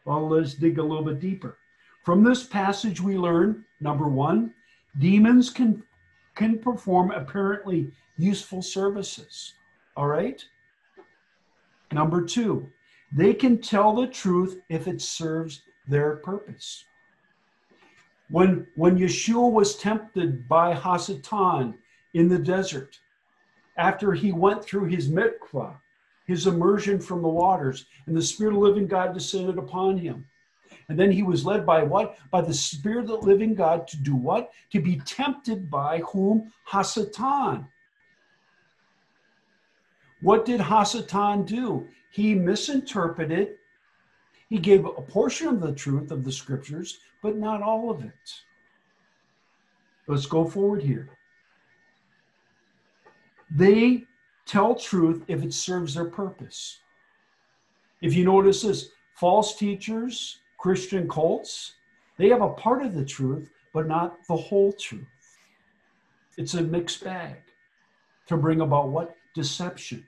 [0.04, 1.58] Well, let's dig a little bit deeper.
[2.04, 4.52] From this passage, we learn number one,
[4.98, 5.82] demons can
[6.34, 9.54] can perform apparently useful services.
[9.96, 10.42] All right?
[11.92, 12.68] Number two,
[13.12, 16.84] they can tell the truth if it serves their purpose.
[18.30, 21.74] When, when Yeshua was tempted by Hasatan
[22.14, 22.98] in the desert,
[23.76, 25.76] after he went through his mikvah,
[26.26, 30.24] his immersion from the waters, and the Spirit of living God descended upon him,
[30.88, 32.18] and then he was led by what?
[32.30, 34.52] By the Spirit of the living God to do what?
[34.72, 36.52] To be tempted by whom?
[36.68, 37.66] Hasatan.
[40.20, 41.88] What did Hasatan do?
[42.10, 43.56] He misinterpreted.
[44.48, 48.12] He gave a portion of the truth of the scriptures, but not all of it.
[50.06, 51.08] Let's go forward here.
[53.50, 54.04] They
[54.46, 56.78] tell truth if it serves their purpose.
[58.00, 61.72] If you notice this, false teachers, Christian cults,
[62.18, 65.02] they have a part of the truth, but not the whole truth.
[66.38, 67.34] It's a mixed bag
[68.28, 69.16] to bring about what?
[69.34, 70.06] Deception.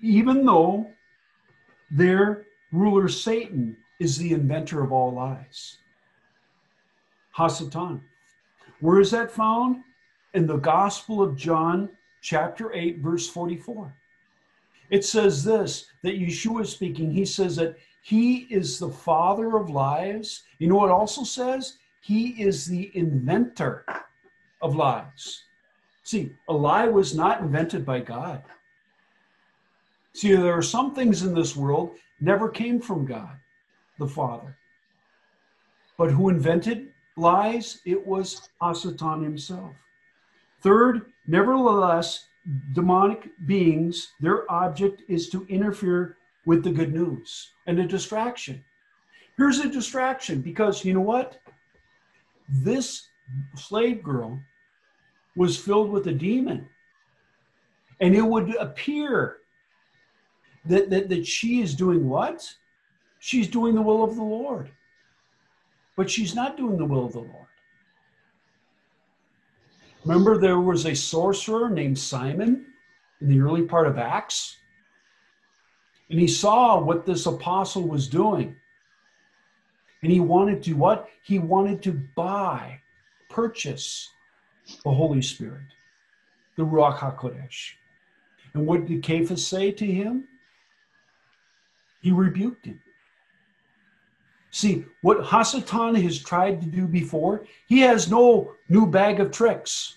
[0.00, 0.92] Even though
[1.90, 5.78] their ruler Satan is the inventor of all lies.
[7.36, 8.00] Hasatan.
[8.78, 9.82] Where is that found?
[10.34, 11.88] In the Gospel of John,
[12.20, 13.92] chapter 8, verse 44.
[14.92, 17.10] It says this that Yeshua is speaking.
[17.10, 20.42] He says that he is the father of lies.
[20.58, 21.78] You know what also says?
[22.02, 23.86] He is the inventor
[24.60, 25.44] of lies.
[26.04, 28.42] See, a lie was not invented by God.
[30.12, 33.38] See, there are some things in this world never came from God,
[33.98, 34.58] the Father.
[35.96, 37.80] But who invented lies?
[37.86, 39.74] It was Hasatan himself.
[40.60, 42.26] Third, nevertheless,
[42.72, 48.64] demonic beings, their object is to interfere with the good news and a distraction.
[49.36, 51.38] Here's a distraction because you know what?
[52.48, 53.08] This
[53.56, 54.40] slave girl
[55.36, 56.68] was filled with a demon.
[58.00, 59.38] And it would appear
[60.66, 62.52] that, that, that she is doing what?
[63.20, 64.70] She's doing the will of the Lord.
[65.96, 67.46] But she's not doing the will of the Lord.
[70.04, 72.66] Remember, there was a sorcerer named Simon
[73.20, 74.56] in the early part of Acts?
[76.10, 78.56] And he saw what this apostle was doing.
[80.02, 81.08] And he wanted to what?
[81.22, 82.80] He wanted to buy,
[83.30, 84.10] purchase
[84.84, 85.62] the Holy Spirit,
[86.56, 87.70] the Ruach HaKodesh.
[88.54, 90.26] And what did Cephas say to him?
[92.00, 92.80] He rebuked him.
[94.52, 99.96] See, what Hasatan has tried to do before, he has no new bag of tricks.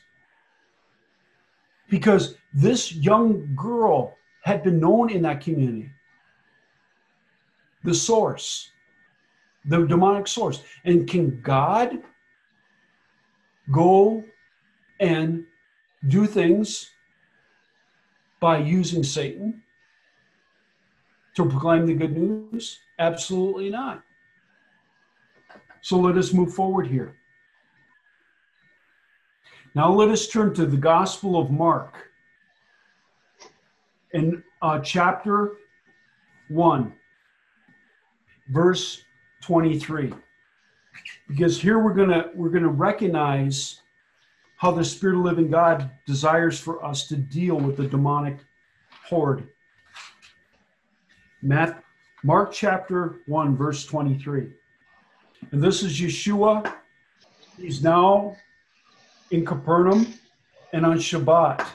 [1.89, 5.91] Because this young girl had been known in that community.
[7.83, 8.71] The source,
[9.65, 10.63] the demonic source.
[10.85, 12.01] And can God
[13.73, 14.23] go
[15.01, 15.43] and
[16.07, 16.89] do things
[18.39, 19.63] by using Satan
[21.35, 22.79] to proclaim the good news?
[22.97, 24.01] Absolutely not.
[25.85, 27.15] So let us move forward here.
[29.75, 32.09] Now let us turn to the Gospel of Mark
[34.11, 35.51] in uh, chapter
[36.47, 36.91] 1,
[38.49, 39.03] verse
[39.43, 40.11] 23.
[41.27, 43.79] Because here we're gonna we're gonna recognize
[44.57, 48.39] how the Spirit of living God desires for us to deal with the demonic
[49.07, 49.47] horde.
[51.43, 51.83] Matt,
[52.23, 54.49] Mark chapter 1, verse 23.
[55.51, 56.73] And this is Yeshua.
[57.57, 58.35] He's now
[59.31, 60.13] in Capernaum
[60.73, 61.65] and on Shabbat.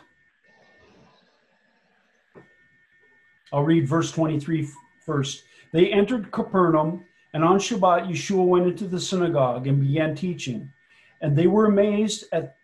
[3.52, 4.68] I'll read verse 23
[5.04, 5.44] first.
[5.72, 10.72] They entered Capernaum, and on Shabbat, Yeshua went into the synagogue and began teaching.
[11.20, 12.56] And they were amazed at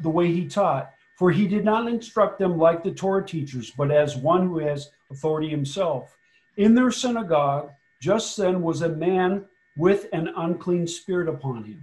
[0.00, 3.90] the way he taught, for he did not instruct them like the Torah teachers, but
[3.90, 6.16] as one who has authority himself.
[6.56, 9.46] In their synagogue, just then was a man
[9.76, 11.82] with an unclean spirit upon him,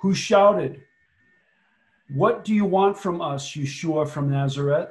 [0.00, 0.82] who shouted,
[2.14, 4.90] What do you want from us, Yeshua from Nazareth?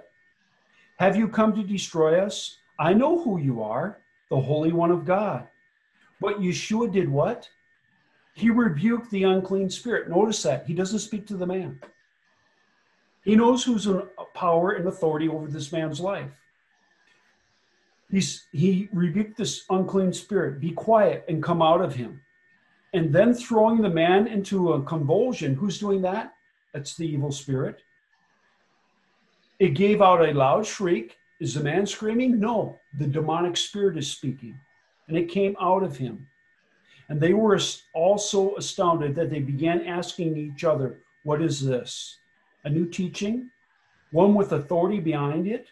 [0.97, 2.58] Have you come to destroy us?
[2.80, 3.99] I know who you are,
[4.30, 5.47] the Holy One of God.
[6.20, 7.49] But Yeshua did what?
[8.34, 10.10] He rebuked the unclean spirit.
[10.10, 10.66] Notice that.
[10.66, 11.80] He doesn't speak to the man.
[13.24, 14.03] He knows who's in
[14.34, 16.30] power and authority over this man's life.
[18.10, 22.22] He's, he rebuked this unclean spirit, be quiet and come out of him.
[22.93, 25.55] And then throwing the man into a convulsion.
[25.55, 26.34] Who's doing that?
[26.74, 27.82] That's the evil spirit.
[29.60, 31.18] It gave out a loud shriek.
[31.39, 32.39] Is the man screaming?
[32.39, 34.58] No, the demonic spirit is speaking.
[35.08, 36.28] And it came out of him.
[37.10, 37.60] And they were
[37.93, 42.18] also astounded that they began asking each other, What is this?
[42.64, 43.49] A new teaching?
[44.12, 45.68] One with authority behind it?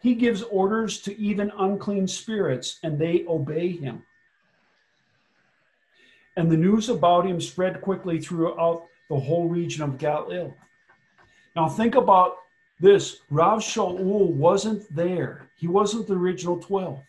[0.00, 4.04] He gives orders to even unclean spirits, and they obey him.
[6.36, 10.52] And the news about him spread quickly throughout the whole region of Galilee.
[11.56, 12.36] Now, think about
[12.78, 17.02] this Rav Shaul wasn't there, he wasn't the original 12,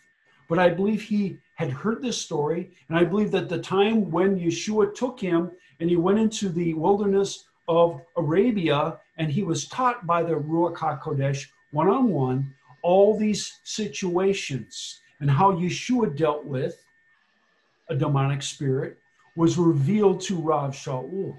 [0.48, 2.72] but I believe he had heard this story.
[2.88, 6.74] And I believe that the time when Yeshua took him and he went into the
[6.74, 13.18] wilderness of Arabia and he was taught by the Ruach HaKodesh one on one, all
[13.18, 16.84] these situations and how Yeshua dealt with
[17.90, 18.98] a demonic spirit
[19.36, 21.38] was revealed to Rav Shaul.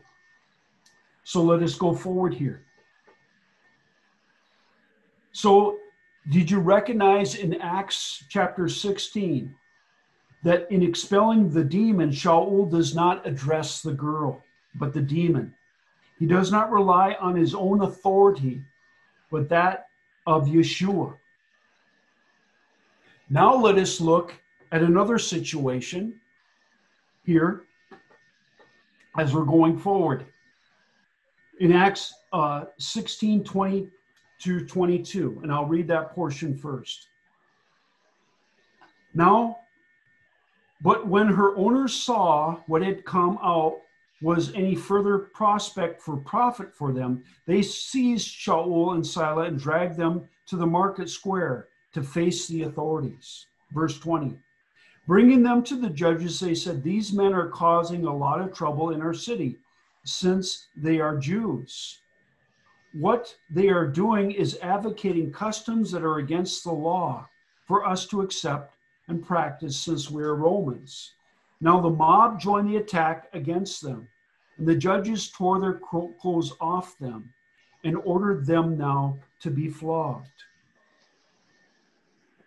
[1.25, 2.65] So let us go forward here.
[5.33, 5.79] So,
[6.31, 9.55] did you recognize in Acts chapter 16
[10.43, 14.43] that in expelling the demon, Shaul does not address the girl,
[14.75, 15.55] but the demon?
[16.19, 18.63] He does not rely on his own authority,
[19.31, 19.87] but that
[20.27, 21.17] of Yeshua.
[23.33, 24.35] Now let us look
[24.73, 26.21] at another situation
[27.25, 27.63] here
[29.17, 30.27] as we're going forward.
[31.61, 33.89] In Acts uh, 16 20
[34.41, 37.07] to 22, and I'll read that portion first.
[39.15, 39.59] Now,
[40.83, 43.77] but when her owners saw what had come out
[44.23, 49.97] was any further prospect for profit for them, they seized Shaul and Silas and dragged
[49.97, 53.47] them to the market square to face the authorities.
[53.73, 54.39] Verse 20.
[55.07, 58.91] Bringing them to the judges, they said, These men are causing a lot of trouble
[58.91, 59.59] in our city
[60.05, 62.01] since they are Jews.
[62.93, 67.29] What they are doing is advocating customs that are against the law
[67.67, 68.75] for us to accept
[69.09, 71.13] and practice since we're Romans.
[71.61, 74.09] Now the mob joined the attack against them,
[74.59, 77.33] and the judges tore their clothes off them
[77.85, 80.29] and ordered them now to be flogged.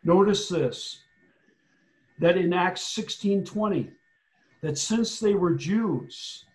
[0.03, 1.03] Notice this
[2.19, 3.91] that in Acts 16:20,
[4.61, 6.45] that since they were Jews,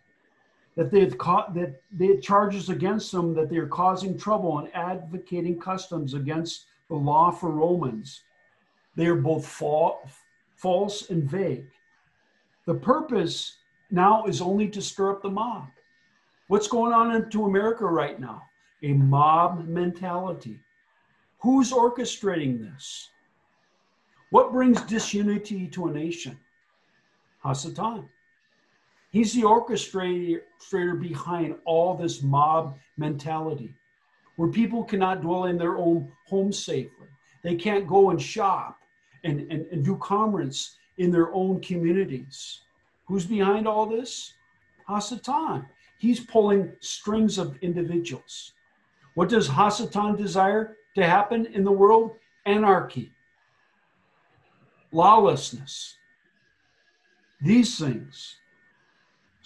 [0.76, 4.58] that they had caught that they had charges against them that they are causing trouble
[4.58, 8.22] and advocating customs against the law for Romans.
[8.94, 9.96] They are both fa-
[10.56, 11.70] false and vague.
[12.66, 13.58] The purpose
[13.90, 15.68] now is only to stir up the mob.
[16.48, 18.42] What's going on into America right now?
[18.82, 20.60] A mob mentality.
[21.40, 23.10] Who's orchestrating this?
[24.30, 26.38] What brings disunity to a nation?
[27.44, 28.08] Hasatan.
[29.10, 33.74] He's the orchestrator behind all this mob mentality,
[34.36, 37.06] where people cannot dwell in their own home safely.
[37.42, 38.78] They can't go and shop
[39.24, 42.60] and, and, and do commerce in their own communities.
[43.06, 44.34] Who's behind all this?
[44.88, 45.64] Hasatan.
[45.98, 48.52] He's pulling strings of individuals.
[49.14, 52.16] What does Hasatan desire to happen in the world?
[52.46, 53.12] Anarchy,
[54.92, 55.96] lawlessness.
[57.40, 58.36] These things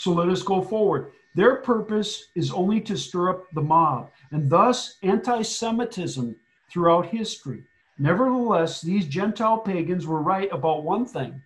[0.02, 1.12] so let us go forward.
[1.36, 6.34] Their purpose is only to stir up the mob, and thus anti Semitism
[6.68, 7.62] throughout history.
[8.00, 11.40] Nevertheless, these Gentile pagans were right about one thing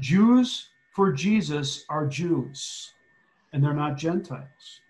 [0.00, 2.92] Jews for Jesus are Jews,
[3.52, 4.80] and they're not Gentiles.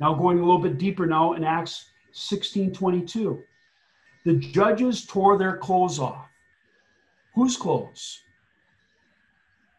[0.00, 3.44] Now, going a little bit deeper now in Acts 16 22.
[4.24, 6.26] The judges tore their clothes off.
[7.36, 8.22] Whose clothes?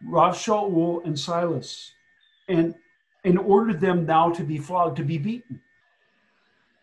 [0.05, 1.91] Rav Shaul and Silas
[2.47, 2.75] and,
[3.25, 5.59] and ordered them now to be flogged, to be beaten.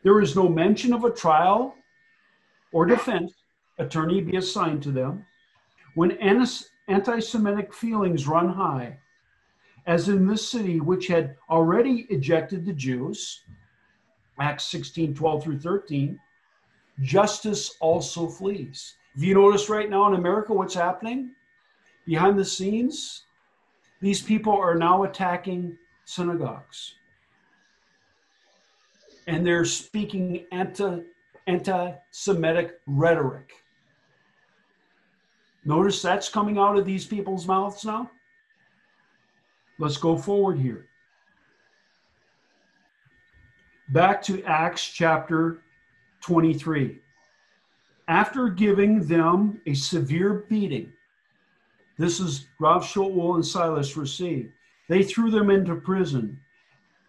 [0.03, 1.77] There is no mention of a trial
[2.73, 3.33] or defense
[3.79, 5.25] attorney be assigned to them.
[5.95, 6.11] When
[6.89, 8.99] anti Semitic feelings run high,
[9.87, 13.45] as in this city which had already ejected the Jews,
[14.41, 16.19] Acts 16 12 through 13,
[17.01, 18.97] justice also flees.
[19.17, 21.31] If you notice right now in America what's happening
[22.07, 23.23] behind the scenes,
[24.01, 26.95] these people are now attacking synagogues.
[29.27, 31.03] And they're speaking anti,
[31.47, 33.53] anti-Semitic rhetoric.
[35.65, 38.11] Notice that's coming out of these people's mouths now.
[39.79, 40.89] Let's go forward here.
[43.89, 45.63] Back to Acts chapter
[46.21, 47.01] 23.
[48.09, 50.93] After giving them a severe beating,
[51.97, 54.53] this is Rav Shaul and Silas received.
[54.89, 56.39] They threw them into prison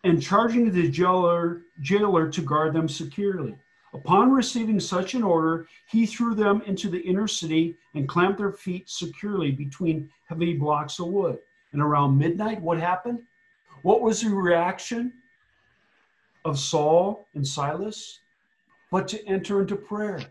[0.05, 3.57] and charging the jailer, jailer to guard them securely.
[3.93, 8.51] Upon receiving such an order, he threw them into the inner city and clamped their
[8.51, 11.39] feet securely between heavy blocks of wood.
[11.73, 13.23] And around midnight, what happened?
[13.81, 15.11] What was the reaction
[16.45, 18.19] of Saul and Silas?
[18.91, 20.21] But to enter into prayer.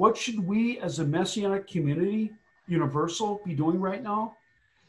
[0.00, 2.32] What should we as a messianic community
[2.66, 4.34] Universal be doing right now?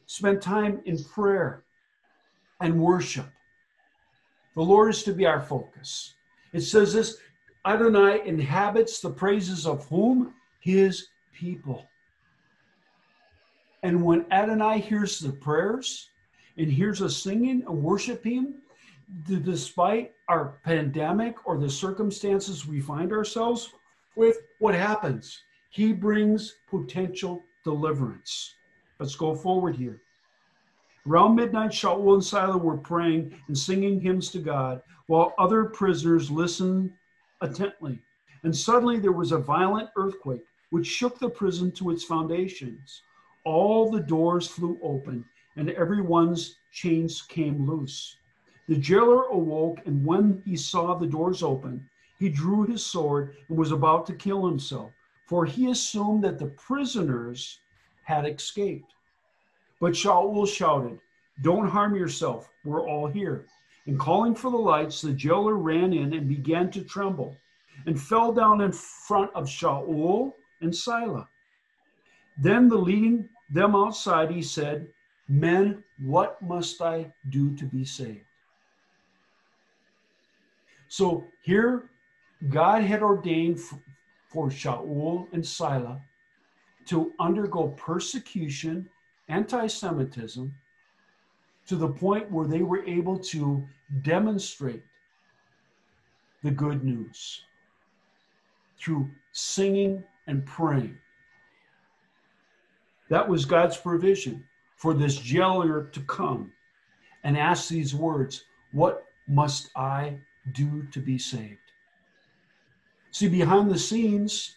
[0.06, 1.66] Spend time in prayer
[2.62, 3.26] and worship.
[4.56, 6.14] The Lord is to be our focus.
[6.54, 7.18] It says this
[7.66, 10.34] Adonai inhabits the praises of whom?
[10.62, 11.86] His people.
[13.84, 16.08] And when Adonai hears the prayers
[16.58, 18.54] and hears us singing and worshiping,
[19.28, 23.74] despite our pandemic or the circumstances we find ourselves
[24.16, 25.42] with, what happens?
[25.72, 28.54] He brings potential deliverance.
[29.00, 30.04] Let's go forward here.
[31.08, 36.30] Around midnight, Shaul and Silas were praying and singing hymns to God, while other prisoners
[36.30, 36.92] listened
[37.42, 37.98] intently.
[38.44, 43.02] And suddenly there was a violent earthquake, which shook the prison to its foundations.
[43.44, 48.16] All the doors flew open, and everyone's chains came loose.
[48.68, 51.90] The jailer awoke, and when he saw the doors open,
[52.22, 54.94] he drew his sword and was about to kill himself
[55.32, 57.62] for he assumed that the prisoners
[58.04, 58.96] had escaped.
[59.80, 61.00] But Shaul shouted,
[61.42, 63.46] Don't harm yourself, we're all here.
[63.86, 67.38] And calling for the lights, the jailer ran in and began to tremble.
[67.86, 71.26] and fell down in front of Shaul and Silas.
[72.38, 74.90] Then the leading them outside, he said,
[75.30, 78.26] Men, what must I do to be saved?
[80.90, 81.91] So here,
[82.50, 83.60] God had ordained
[84.30, 86.00] for Shaul and Silas
[86.88, 88.90] to undergo persecution,
[89.28, 90.54] anti Semitism,
[91.68, 93.68] to the point where they were able to
[94.02, 94.84] demonstrate
[96.44, 97.44] the good news
[98.80, 100.98] through singing and praying.
[103.10, 104.46] That was God's provision
[104.78, 106.52] for this jailer to come
[107.24, 110.18] and ask these words What must I
[110.54, 111.71] do to be saved?
[113.12, 114.56] See, behind the scenes,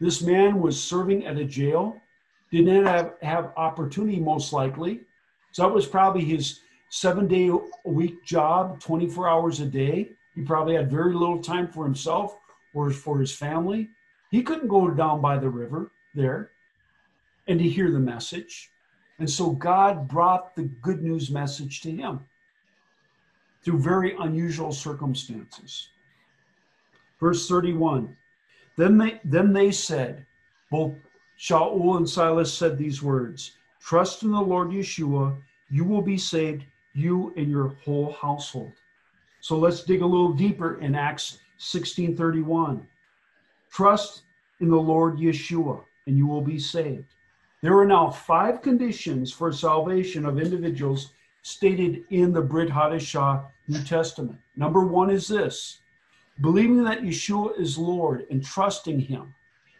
[0.00, 2.00] this man was serving at a jail,
[2.50, 5.00] didn't have, have opportunity, most likely.
[5.52, 10.10] So that was probably his seven day a week job, 24 hours a day.
[10.34, 12.36] He probably had very little time for himself
[12.72, 13.90] or for his family.
[14.30, 16.52] He couldn't go down by the river there
[17.48, 18.70] and to hear the message.
[19.18, 22.20] And so God brought the good news message to him
[23.62, 25.88] through very unusual circumstances.
[27.20, 28.16] Verse 31
[28.76, 30.26] Then they, then they said,
[30.70, 30.94] both
[31.38, 35.36] Shaul and Silas said these words Trust in the Lord Yeshua,
[35.70, 36.64] you will be saved,
[36.94, 38.72] you and your whole household.
[39.40, 42.86] So let's dig a little deeper in Acts 16:31.
[43.70, 44.22] Trust
[44.60, 47.14] in the Lord Yeshua, and you will be saved.
[47.62, 51.12] There are now five conditions for salvation of individuals
[51.42, 54.38] stated in the Brit Hadashah New Testament.
[54.56, 55.80] Number one is this
[56.40, 59.34] believing that Yeshua is Lord and trusting Him.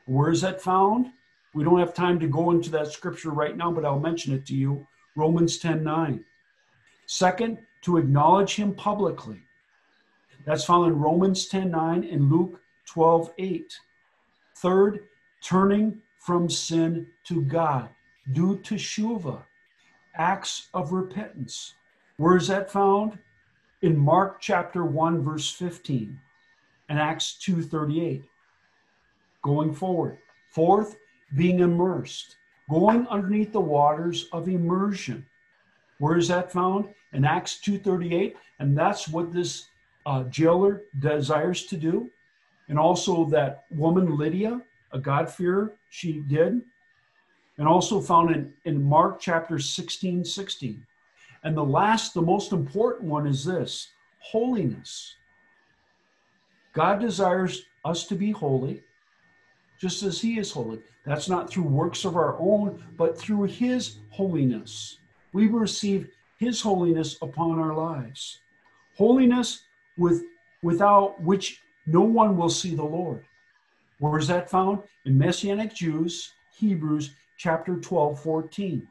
[0.07, 1.13] Where is that found?
[1.55, 4.47] We don't have time to go into that scripture right now, but I'll mention it
[4.47, 4.87] to you.
[5.17, 6.25] Romans 10 9.
[7.07, 9.41] Second, to acknowledge Him publicly.
[10.45, 13.79] That's found in Romans 10 9 and Luke 12 8.
[14.57, 15.01] Third,
[15.43, 17.89] turning from sin to God.
[18.33, 19.43] Do teshuva,
[20.15, 21.75] acts of repentance.
[22.19, 23.19] Where is that found?
[23.83, 26.21] In Mark chapter 1, verse 15
[26.91, 28.25] and Acts 2:38.
[29.43, 30.19] Going forward.
[30.51, 30.99] Fourth,
[31.37, 32.37] being immersed,
[32.69, 35.25] going underneath the waters of immersion.
[35.99, 36.93] Where is that found?
[37.13, 39.69] In Acts 2:38, and that's what this
[40.05, 42.11] uh, jailer desires to do.
[42.69, 44.61] And also that woman Lydia,
[44.93, 46.61] a God-fearer, she did.
[47.59, 50.87] And also found in, in Mark chapter 16, 16.
[51.43, 53.89] And the last, the most important one is this
[54.19, 55.17] holiness.
[56.73, 58.83] God desires us to be holy,
[59.81, 60.81] just as He is holy.
[61.05, 64.99] That's not through works of our own, but through His holiness.
[65.33, 66.09] We receive
[66.39, 68.39] His holiness upon our lives.
[68.97, 69.63] Holiness
[69.97, 70.23] with,
[70.63, 73.25] without which no one will see the Lord.
[73.99, 74.83] Where is that found?
[75.05, 78.87] In Messianic Jews, Hebrews chapter 12, 14.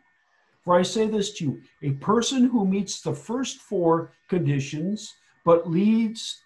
[0.64, 5.16] For I say this to you a person who meets the first four conditions,
[5.46, 6.42] but leads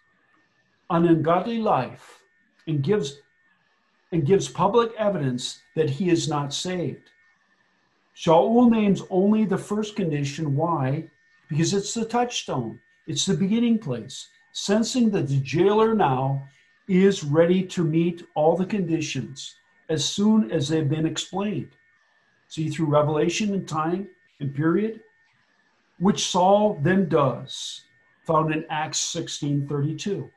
[0.94, 2.24] an ungodly life
[2.68, 3.18] and gives
[4.12, 7.10] and gives public evidence that he is not saved.
[8.16, 10.56] Shaul names only the first condition.
[10.56, 11.10] Why?
[11.50, 14.28] Because it's the touchstone, it's the beginning place.
[14.52, 16.48] Sensing that the jailer now
[16.88, 19.56] is ready to meet all the conditions
[19.90, 21.72] as soon as they've been explained.
[22.50, 24.08] See, through revelation and time
[24.40, 25.02] and period,
[25.98, 27.82] which Saul then does,
[28.28, 30.30] found in Acts 16 32.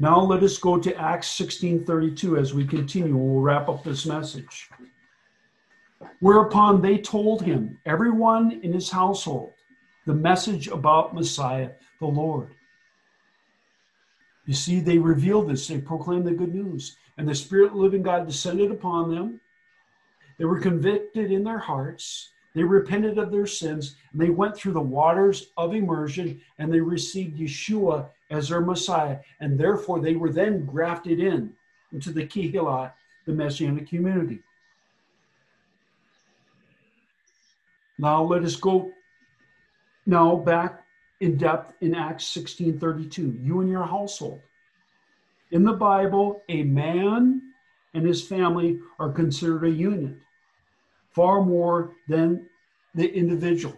[0.00, 3.16] Now let us go to Acts 16:32 as we continue.
[3.16, 4.70] We'll wrap up this message.
[6.20, 9.54] Whereupon they told him, everyone in his household,
[10.06, 12.54] the message about Messiah, the Lord.
[14.46, 17.78] You see, they revealed this, they proclaimed the good news, and the Spirit of the
[17.78, 19.40] living God descended upon them.
[20.38, 22.30] They were convicted in their hearts.
[22.54, 26.80] They repented of their sins, and they went through the waters of immersion, and they
[26.80, 31.52] received Yeshua as their Messiah, and therefore they were then grafted in
[31.92, 32.92] into the Kehillah,
[33.26, 34.42] the Messianic community.
[37.98, 38.92] Now let us go
[40.06, 40.84] now back
[41.20, 43.44] in depth in Acts 16:32.
[43.44, 44.40] You and your household.
[45.50, 47.42] In the Bible, a man
[47.94, 50.16] and his family are considered a unit,
[51.12, 52.48] far more than
[52.94, 53.76] the individual.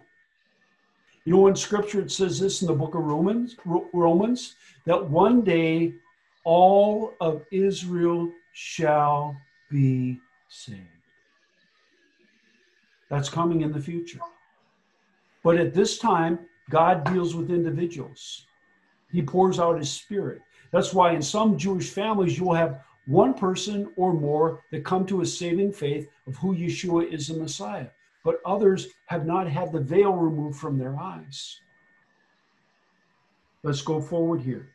[1.24, 3.56] You know, in scripture, it says this in the book of Romans,
[3.92, 4.54] Romans,
[4.86, 5.94] that one day
[6.44, 9.36] all of Israel shall
[9.70, 10.18] be
[10.48, 10.80] saved.
[13.10, 14.20] That's coming in the future.
[15.42, 16.38] But at this time,
[16.70, 18.46] God deals with individuals.
[19.10, 20.40] He pours out his spirit.
[20.72, 25.04] That's why in some Jewish families, you will have one person or more that come
[25.06, 27.88] to a saving faith of who Yeshua is the Messiah,
[28.24, 31.58] but others have not had the veil removed from their eyes.
[33.62, 34.70] Let's go forward here.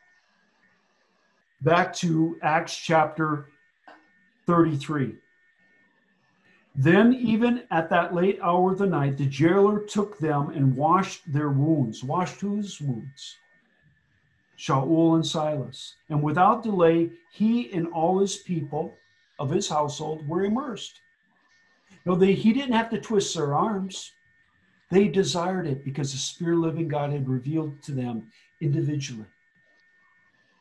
[1.62, 3.46] Back to Acts chapter
[4.46, 5.16] 33.
[6.78, 11.32] Then, even at that late hour of the night, the jailer took them and washed
[11.32, 12.04] their wounds.
[12.04, 13.36] Washed whose wounds?
[14.58, 15.96] Shaul and Silas.
[16.10, 18.94] And without delay, he and all his people
[19.38, 21.00] of his household were immersed.
[22.06, 24.12] No, they, he didn't have to twist their arms.
[24.90, 28.30] They desired it because the Spirit living God had revealed to them
[28.60, 29.26] individually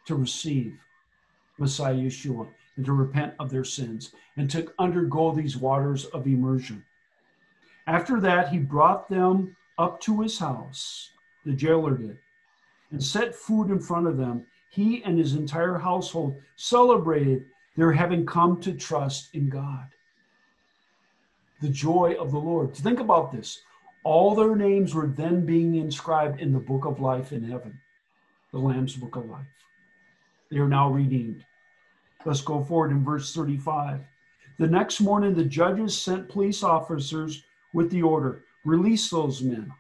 [0.08, 0.74] to receive
[1.60, 6.84] Messiah Yeshua and to repent of their sins and to undergo these waters of immersion.
[7.88, 11.12] After that, he brought them up to his house,
[11.46, 12.18] the jailer did,
[12.92, 14.46] and set food in front of them.
[14.72, 17.46] He and his entire household celebrated
[17.78, 19.95] their having come to trust in God.
[21.62, 22.76] The joy of the Lord.
[22.76, 23.62] Think about this.
[24.04, 27.80] All their names were then being inscribed in the book of life in heaven,
[28.52, 29.48] the Lamb's book of life.
[30.52, 31.44] They are now redeemed.
[32.26, 34.02] Let's go forward in verse 35.
[34.58, 37.44] The next morning, the judges sent police officers
[37.74, 39.72] with the order release those men.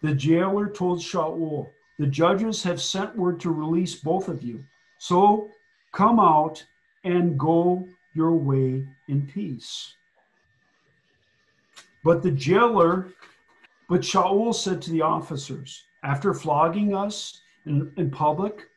[0.00, 4.64] The jailer told Shaul, The judges have sent word to release both of you.
[4.98, 5.50] So
[5.92, 6.64] come out
[7.04, 9.94] and go your way in peace.
[12.04, 13.08] But the jailer,
[13.88, 18.68] but Shaul said to the officers, After flogging us in, in public,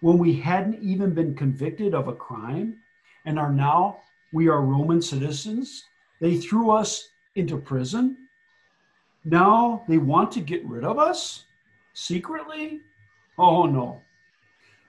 [0.00, 2.78] when we hadn't even been convicted of a crime
[3.24, 4.00] and are now
[4.32, 5.84] we are Roman citizens.
[6.20, 8.16] They threw us into prison.
[9.24, 11.44] Now they want to get rid of us
[11.92, 12.80] secretly?
[13.38, 14.02] Oh no.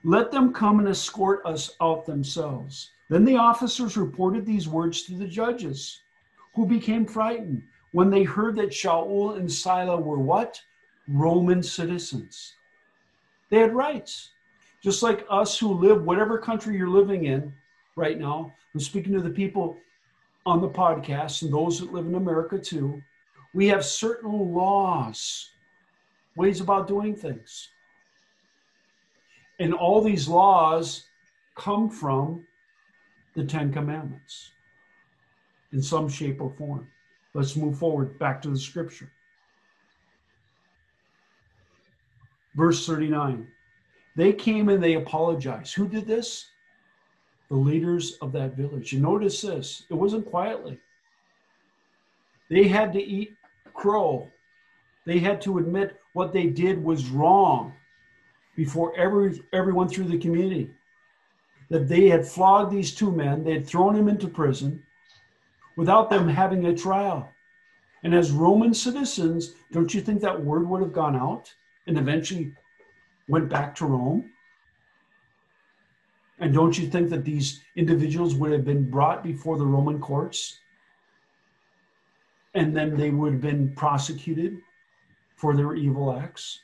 [0.04, 2.92] Let them come and escort us out themselves.
[3.10, 6.02] Then the officers reported these words to the judges,
[6.56, 10.62] who became frightened when they heard that Shaul and Silas were what?
[11.08, 12.56] Roman citizens.
[13.50, 14.32] They had rights
[14.82, 17.54] just like us who live whatever country you're living in
[17.96, 18.54] right now.
[18.74, 19.78] I'm speaking to the people
[20.46, 23.02] on the podcast and those that live in America too.
[23.54, 25.50] We have certain laws,
[26.36, 27.70] ways about doing things.
[29.60, 31.06] And all these laws
[31.56, 32.46] come from
[33.36, 34.52] the Ten Commandments
[35.76, 36.88] in some shape or form.
[37.34, 39.12] Let's move forward back to the scripture.
[42.56, 43.48] Verse 39
[44.18, 45.76] they came and they apologized.
[45.76, 46.46] Who did this?
[47.50, 48.94] The leaders of that village.
[48.94, 50.80] You notice this, it wasn't quietly.
[52.50, 53.36] They had to eat
[53.74, 54.32] crow.
[55.06, 57.74] They had to admit what they did was wrong
[58.56, 60.72] before every, everyone through the community.
[61.70, 64.82] That they had flogged these two men, they had thrown him into prison
[65.78, 67.32] without them having a trial.
[68.04, 71.54] And as Roman citizens, don't you think that word would have gone out
[71.88, 72.54] and eventually
[73.28, 74.32] went back to Rome?
[76.40, 80.60] And don't you think that these individuals would have been brought before the Roman courts?
[82.54, 84.58] And then they would have been prosecuted
[85.36, 86.60] for their evil acts?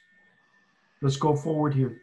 [1.01, 2.01] Let's go forward here.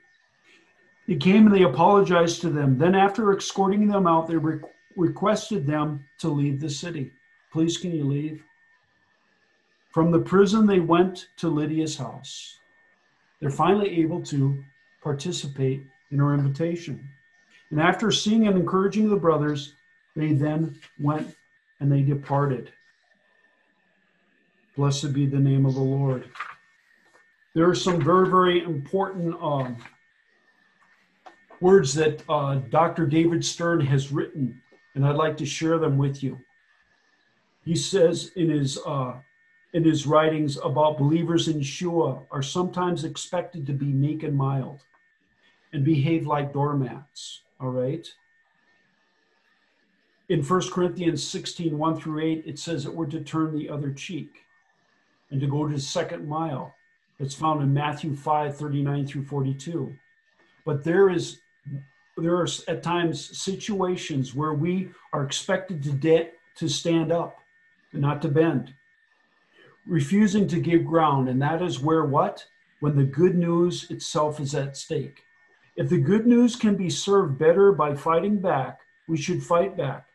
[1.07, 2.77] He came and they apologized to them.
[2.77, 4.61] Then, after escorting them out, they re-
[4.99, 7.13] requested them to leave the city.
[7.53, 8.45] Please, can you leave?
[9.93, 12.59] From the prison, they went to Lydia's house
[13.41, 14.63] they're finally able to
[15.03, 17.09] participate in her invitation.
[17.71, 19.75] And after seeing and encouraging the brothers,
[20.17, 21.35] they then went
[21.81, 22.73] and they departed.
[24.77, 26.29] Blessed be the name of the Lord.
[27.55, 29.77] There are some very, very important um,
[31.61, 33.07] words that uh, Dr.
[33.07, 34.61] David Stern has written,
[34.99, 36.37] and I'd like to share them with you.
[37.65, 39.15] He says in his uh,
[39.73, 44.81] in his writings about believers in Yeshua are sometimes expected to be meek and mild
[45.73, 47.43] and behave like doormats.
[47.61, 48.09] All right.
[50.31, 53.93] In 1 Corinthians 16, 1 through 8, it says that we're to turn the other
[53.93, 54.47] cheek
[55.31, 56.75] and to go to the second mile.
[57.21, 59.95] It's found in Matthew 5, 39 through 42.
[60.67, 61.39] But there is
[62.19, 67.39] there are at times situations where we are expected to de- to stand up
[67.93, 68.75] and not to bend
[69.89, 71.29] refusing to give ground.
[71.29, 72.47] And that is where what?
[72.81, 75.25] When the good news itself is at stake.
[75.77, 80.07] If the good news can be served better by fighting back, we should fight back.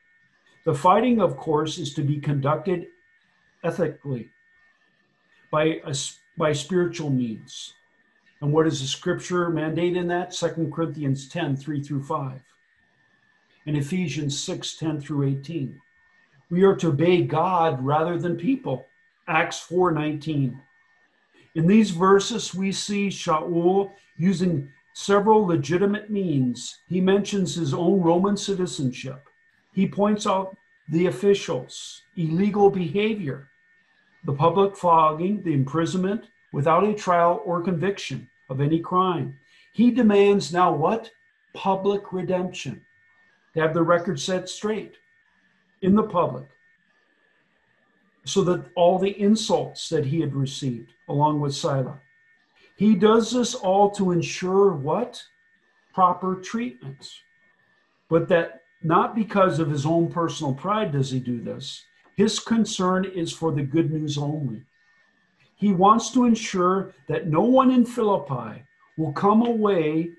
[0.65, 2.87] The fighting, of course, is to be conducted
[3.63, 4.29] ethically
[5.51, 5.95] by, a,
[6.37, 7.73] by spiritual means.
[8.43, 10.31] And what is the scripture mandate in that?
[10.31, 12.41] 2 Corinthians 10, 3 through 5.
[13.65, 15.79] And Ephesians 6, 10 through 18.
[16.49, 18.85] We are to obey God rather than people.
[19.29, 20.59] Acts 4, 19.
[21.55, 26.79] In these verses, we see Shaul using several legitimate means.
[26.89, 29.23] He mentions his own Roman citizenship.
[29.71, 30.57] He points out
[30.89, 33.47] the officials' illegal behavior,
[34.25, 39.35] the public flogging, the imprisonment without a trial or conviction of any crime.
[39.73, 41.11] He demands now what?
[41.53, 42.85] Public redemption.
[43.53, 44.95] To have the record set straight
[45.81, 46.47] in the public
[48.25, 51.99] so that all the insults that he had received along with Silas.
[52.77, 55.21] He does this all to ensure what?
[55.93, 57.19] Proper treatments.
[58.09, 61.83] But that not because of his own personal pride does he do this.
[62.15, 64.63] His concern is for the good news only.
[65.63, 68.63] He wants to ensure that no one in Philippi
[68.97, 70.11] will come away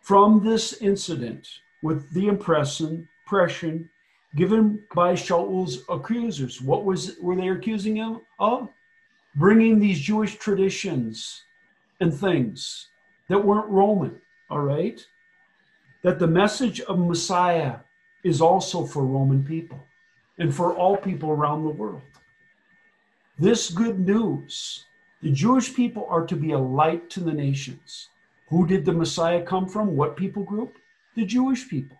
[0.00, 1.46] from this incident
[1.80, 3.88] with the impression, impression
[4.34, 6.60] given by Shaul's accusers.
[6.60, 8.68] What was were they accusing him of?
[9.36, 11.44] Bringing these Jewish traditions
[12.00, 12.88] and things
[13.28, 14.20] that weren't Roman,
[14.50, 15.00] all right?
[16.02, 17.76] That the message of Messiah
[18.24, 19.86] is also for Roman people
[20.36, 22.02] and for all people around the world.
[23.38, 24.84] This good news,
[25.20, 28.10] the Jewish people are to be a light to the nations.
[28.48, 29.96] Who did the Messiah come from?
[29.96, 30.78] What people group?
[31.16, 31.96] The Jewish people.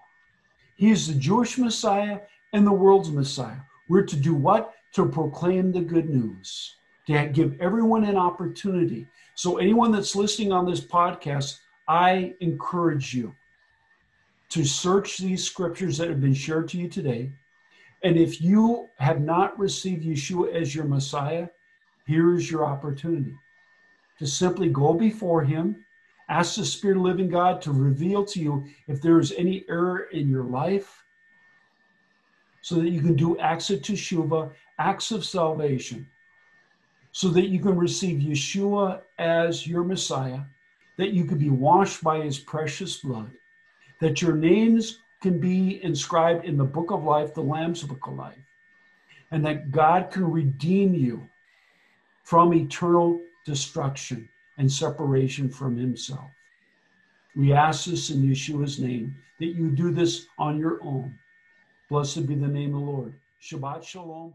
[0.76, 2.20] He is the Jewish Messiah
[2.52, 3.58] and the world's Messiah.
[3.88, 4.74] We're to do what?
[4.92, 6.76] To proclaim the good news,
[7.08, 9.08] to give everyone an opportunity.
[9.34, 11.58] So, anyone that's listening on this podcast,
[11.88, 13.34] I encourage you
[14.50, 17.32] to search these scriptures that have been shared to you today.
[18.04, 21.48] And if you have not received Yeshua as your Messiah,
[22.06, 23.34] here is your opportunity
[24.18, 25.84] to simply go before Him,
[26.28, 30.02] ask the Spirit of living God to reveal to you if there is any error
[30.12, 31.02] in your life,
[32.60, 36.06] so that you can do acts of teshuvah, acts of salvation,
[37.12, 40.40] so that you can receive Yeshua as your Messiah,
[40.98, 43.30] that you can be washed by His precious blood
[44.00, 48.12] that your names can be inscribed in the book of life, the Lamb's book of
[48.12, 48.44] life,
[49.30, 51.26] and that God can redeem you
[52.24, 56.30] from eternal destruction and separation from Himself.
[57.34, 61.18] We ask this in Yeshua's name, that you do this on your own.
[61.88, 63.14] Blessed be the name of the Lord.
[63.40, 64.34] Shabbat Shalom.